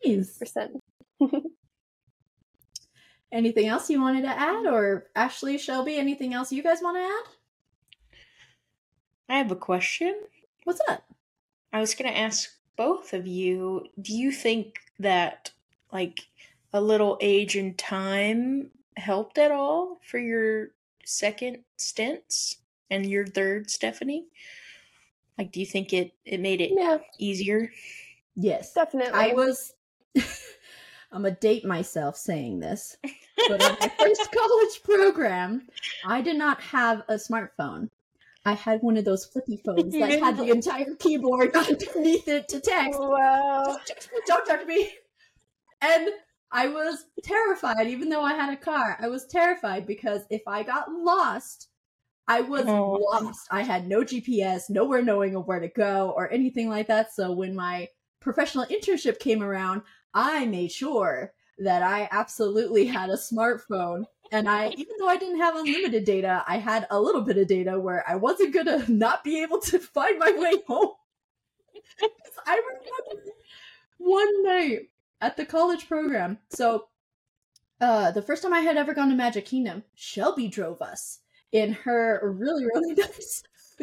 [0.02, 0.36] Please.
[0.38, 0.82] Percent.
[3.32, 5.96] Anything else you wanted to add, or Ashley, Shelby?
[5.96, 7.24] Anything else you guys want to add?
[9.28, 10.14] I have a question.
[10.64, 11.02] What's up?
[11.72, 15.50] I was going to ask both of you do you think that,
[15.92, 16.20] like,
[16.72, 20.68] a little age and time helped at all for your
[21.04, 22.58] second stints
[22.90, 24.26] and your third, Stephanie?
[25.38, 27.70] Like, do you think it, it made it Yeah, easier?
[28.34, 29.12] Yes, definitely.
[29.18, 29.72] I was.
[31.12, 32.96] I'm gonna date myself saying this,
[33.48, 35.68] but on my first college program,
[36.04, 37.90] I did not have a smartphone.
[38.44, 42.60] I had one of those flippy phones that had the entire keyboard underneath it to
[42.60, 43.00] text.
[43.00, 43.62] Wow.
[43.64, 44.18] Don't touch me!
[44.26, 44.90] Don't touch me!
[45.80, 46.08] And
[46.52, 48.96] I was terrified, even though I had a car.
[49.00, 51.68] I was terrified because if I got lost,
[52.28, 52.92] I was Oh.
[52.92, 53.46] lost.
[53.50, 57.12] I had no GPS, nowhere knowing of where to go or anything like that.
[57.14, 57.88] So when my
[58.20, 64.04] professional internship came around, I made sure that I absolutely had a smartphone.
[64.32, 67.46] And I, even though I didn't have unlimited data, I had a little bit of
[67.46, 70.94] data where I wasn't gonna not be able to find my way home.
[72.46, 73.30] I remember
[73.98, 76.38] one night at the college program.
[76.50, 76.88] So,
[77.80, 81.20] uh, the first time I had ever gone to Magic Kingdom, Shelby drove us
[81.52, 83.42] in her really, really nice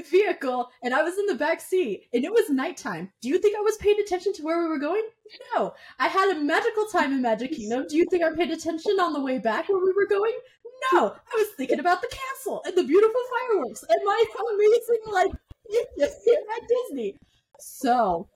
[0.09, 3.11] vehicle, and I was in the back seat, and it was nighttime.
[3.22, 5.03] Do you think I was paying attention to where we were going?
[5.53, 5.74] No.
[5.99, 7.86] I had a magical time in Magic Kingdom.
[7.88, 10.34] Do you think I paid attention on the way back where we were going?
[10.91, 11.11] No.
[11.11, 15.03] I was thinking about the castle and the beautiful fireworks and my amazing
[15.70, 17.18] here at Disney.
[17.59, 18.30] So,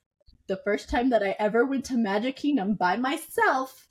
[0.46, 3.88] the first time that I ever went to Magic Kingdom by myself,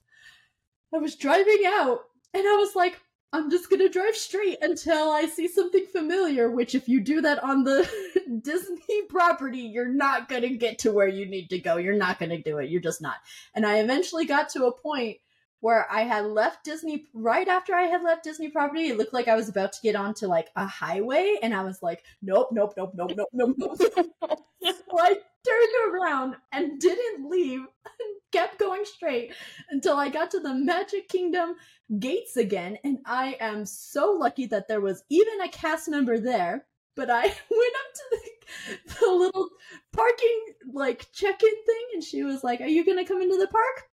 [0.93, 1.99] I was driving out
[2.33, 2.99] and I was like,
[3.33, 7.43] I'm just gonna drive straight until I see something familiar, which, if you do that
[7.43, 7.89] on the
[8.41, 11.77] Disney property, you're not gonna get to where you need to go.
[11.77, 12.69] You're not gonna do it.
[12.69, 13.15] You're just not.
[13.53, 15.17] And I eventually got to a point
[15.59, 18.87] where I had left Disney right after I had left Disney property.
[18.87, 21.83] It looked like I was about to get onto like a highway, and I was
[21.83, 23.77] like, nope, nope, nope, nope, nope, nope, nope.
[24.63, 25.17] so I
[25.47, 29.33] turned around and didn't leave and kept going straight
[29.69, 31.55] until I got to the Magic Kingdom
[31.99, 32.77] gates again.
[32.83, 36.65] And I am so lucky that there was even a cast member there.
[36.95, 39.49] But I went up to the, the little
[39.93, 40.43] parking
[40.73, 43.83] like check-in thing, and she was like, "Are you gonna come into the park?"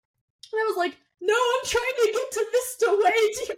[0.53, 3.57] And I was like, "No, I'm trying to get to Vista Way."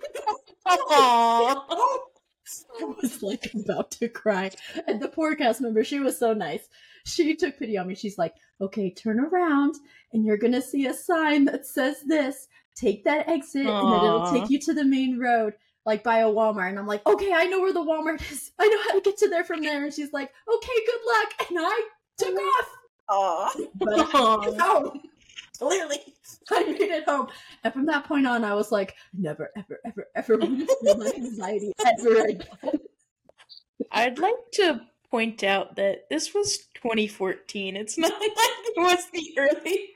[0.67, 1.99] Aww.
[2.81, 4.51] I was like about to cry.
[4.87, 6.69] And the poor cast member, she was so nice.
[7.17, 7.95] She took pity on me.
[7.95, 9.77] She's like, okay, turn around
[10.13, 12.49] and you're going to see a sign that says this.
[12.75, 15.55] Take that exit and then it'll take you to the main road,
[15.87, 16.69] like by a Walmart.
[16.69, 18.51] And I'm like, okay, I know where the Walmart is.
[18.59, 19.85] I know how to get to there from there.
[19.85, 21.49] And she's like, okay, good luck.
[21.49, 21.89] And I
[22.19, 22.71] took off.
[23.09, 23.55] Aw.
[23.77, 25.01] But I made it home.
[25.59, 26.01] Clearly,
[26.51, 27.29] I made it home.
[27.65, 30.99] And from that point on, I was like, never, ever, ever, ever want to feel
[30.99, 32.81] my anxiety ever again.
[33.93, 37.77] I'd like to point out that this was 2014.
[37.77, 39.91] It's not like it was the early.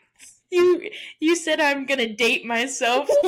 [0.51, 0.91] You
[1.21, 3.09] you said I'm gonna date myself.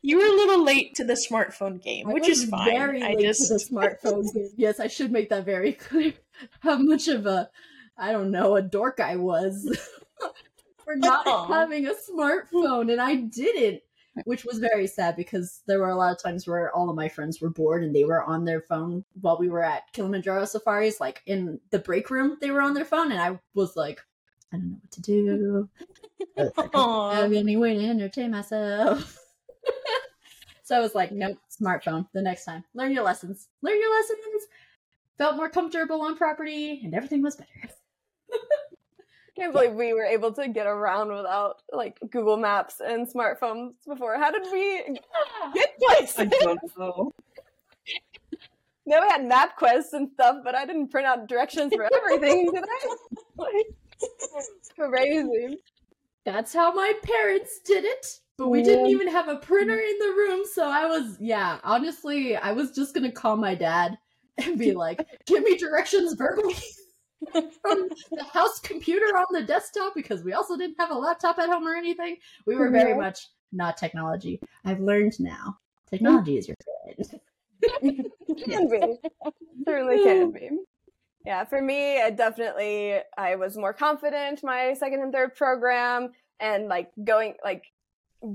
[0.00, 2.64] You were a little late to the smartphone game, I which is fine.
[2.70, 4.50] Very I late just to the smartphone game.
[4.56, 6.14] Yes, I should make that very clear.
[6.60, 7.50] How much of a,
[7.96, 9.76] I don't know, a dork I was
[10.84, 13.82] for not having a smartphone, and I didn't,
[14.24, 17.08] which was very sad because there were a lot of times where all of my
[17.08, 21.00] friends were bored and they were on their phone while we were at Kilimanjaro safaris,
[21.00, 24.00] like in the break room, they were on their phone, and I was like,
[24.52, 25.68] I don't know what to do.
[26.38, 29.18] I don't have any way to entertain myself.
[30.64, 32.64] so I was like, nope, smartphone the next time.
[32.74, 33.48] Learn your lessons.
[33.62, 34.46] Learn your lessons.
[35.18, 37.74] Felt more comfortable on property, and everything was better.
[39.38, 44.18] can't believe we were able to get around without like Google Maps and smartphones before.
[44.18, 44.98] How did we
[45.54, 46.18] get places?
[46.18, 47.12] I don't know.
[48.86, 52.64] No, we had MapQuest and stuff, but I didn't print out directions for everything, did
[52.64, 52.96] I?
[53.36, 53.66] Like,
[54.76, 55.58] crazy.
[56.24, 58.20] That's how my parents did it.
[58.36, 62.36] But we didn't even have a printer in the room, so I was, yeah, honestly,
[62.36, 63.96] I was just gonna call my dad
[64.38, 66.56] and be like, give me directions verbally
[67.32, 71.48] from the house computer on the desktop because we also didn't have a laptop at
[71.48, 72.16] home or anything.
[72.46, 74.40] We were very much not technology.
[74.64, 75.58] I've learned now.
[75.90, 77.20] Technology is your friend.
[78.44, 78.96] Can be.
[79.66, 80.50] Certainly can be.
[81.26, 86.10] Yeah, for me, I definitely I was more confident my second and third program
[86.40, 87.64] and like going like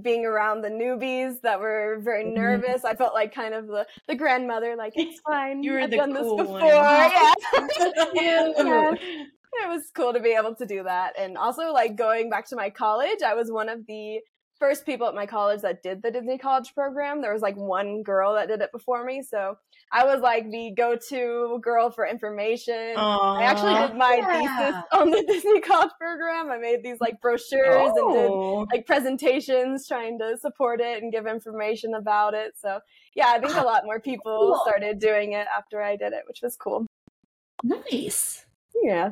[0.02, 2.36] being around the newbies that were very Mhm.
[2.36, 2.86] nervous.
[2.86, 5.62] I felt like kind of the, the grandmother, like it's fine.
[5.64, 6.62] You were I've the done cool this one.
[6.62, 8.14] before.
[8.14, 8.94] Yeah.
[9.56, 11.14] It was cool to be able to do that.
[11.18, 14.20] And also like going back to my college, I was one of the
[14.58, 17.22] first people at my college that did the Disney College program.
[17.22, 19.22] There was like one girl that did it before me.
[19.22, 19.58] So
[19.96, 22.96] I was like the go-to girl for information.
[22.98, 24.72] I actually did my Yeah.
[24.72, 26.50] thesis on the Disney College program.
[26.50, 28.66] I made these like brochures and did Oh.
[28.74, 32.54] like presentations trying to support it and give information about it.
[32.58, 32.80] So
[33.16, 34.62] yeah, I think a lot more people Cool.
[34.66, 36.88] started doing it after I did it, which was cool.
[37.64, 38.48] Nice.
[38.82, 39.12] Yeah.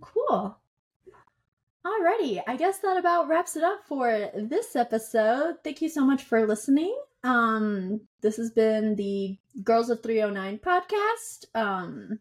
[0.00, 0.56] Cool.
[1.84, 5.56] Alrighty, I guess that about wraps it up for this episode.
[5.62, 6.96] Thank you so much for listening.
[7.26, 11.46] Um, this has been the Girls of 309 podcast.
[11.56, 12.20] Um,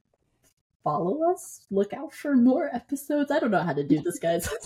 [0.84, 3.30] follow us, look out for more episodes.
[3.30, 4.50] I don't know how to do this, guys.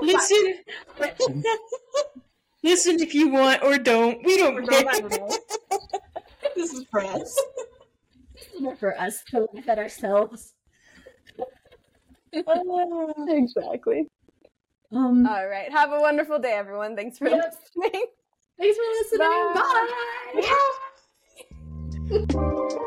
[0.00, 0.54] Listen.
[2.62, 4.24] Listen if you want or don't.
[4.24, 4.84] We don't care.
[6.56, 7.40] This is for us.
[8.34, 10.54] This is for us to laugh at ourselves.
[12.32, 14.08] exactly.
[14.92, 15.70] Um, All right.
[15.70, 16.96] Have a wonderful day, everyone.
[16.96, 17.54] Thanks for Yep.
[17.76, 18.06] listening.
[18.58, 19.28] thanks for listening.
[19.54, 19.88] Bye.
[22.50, 22.86] Bye.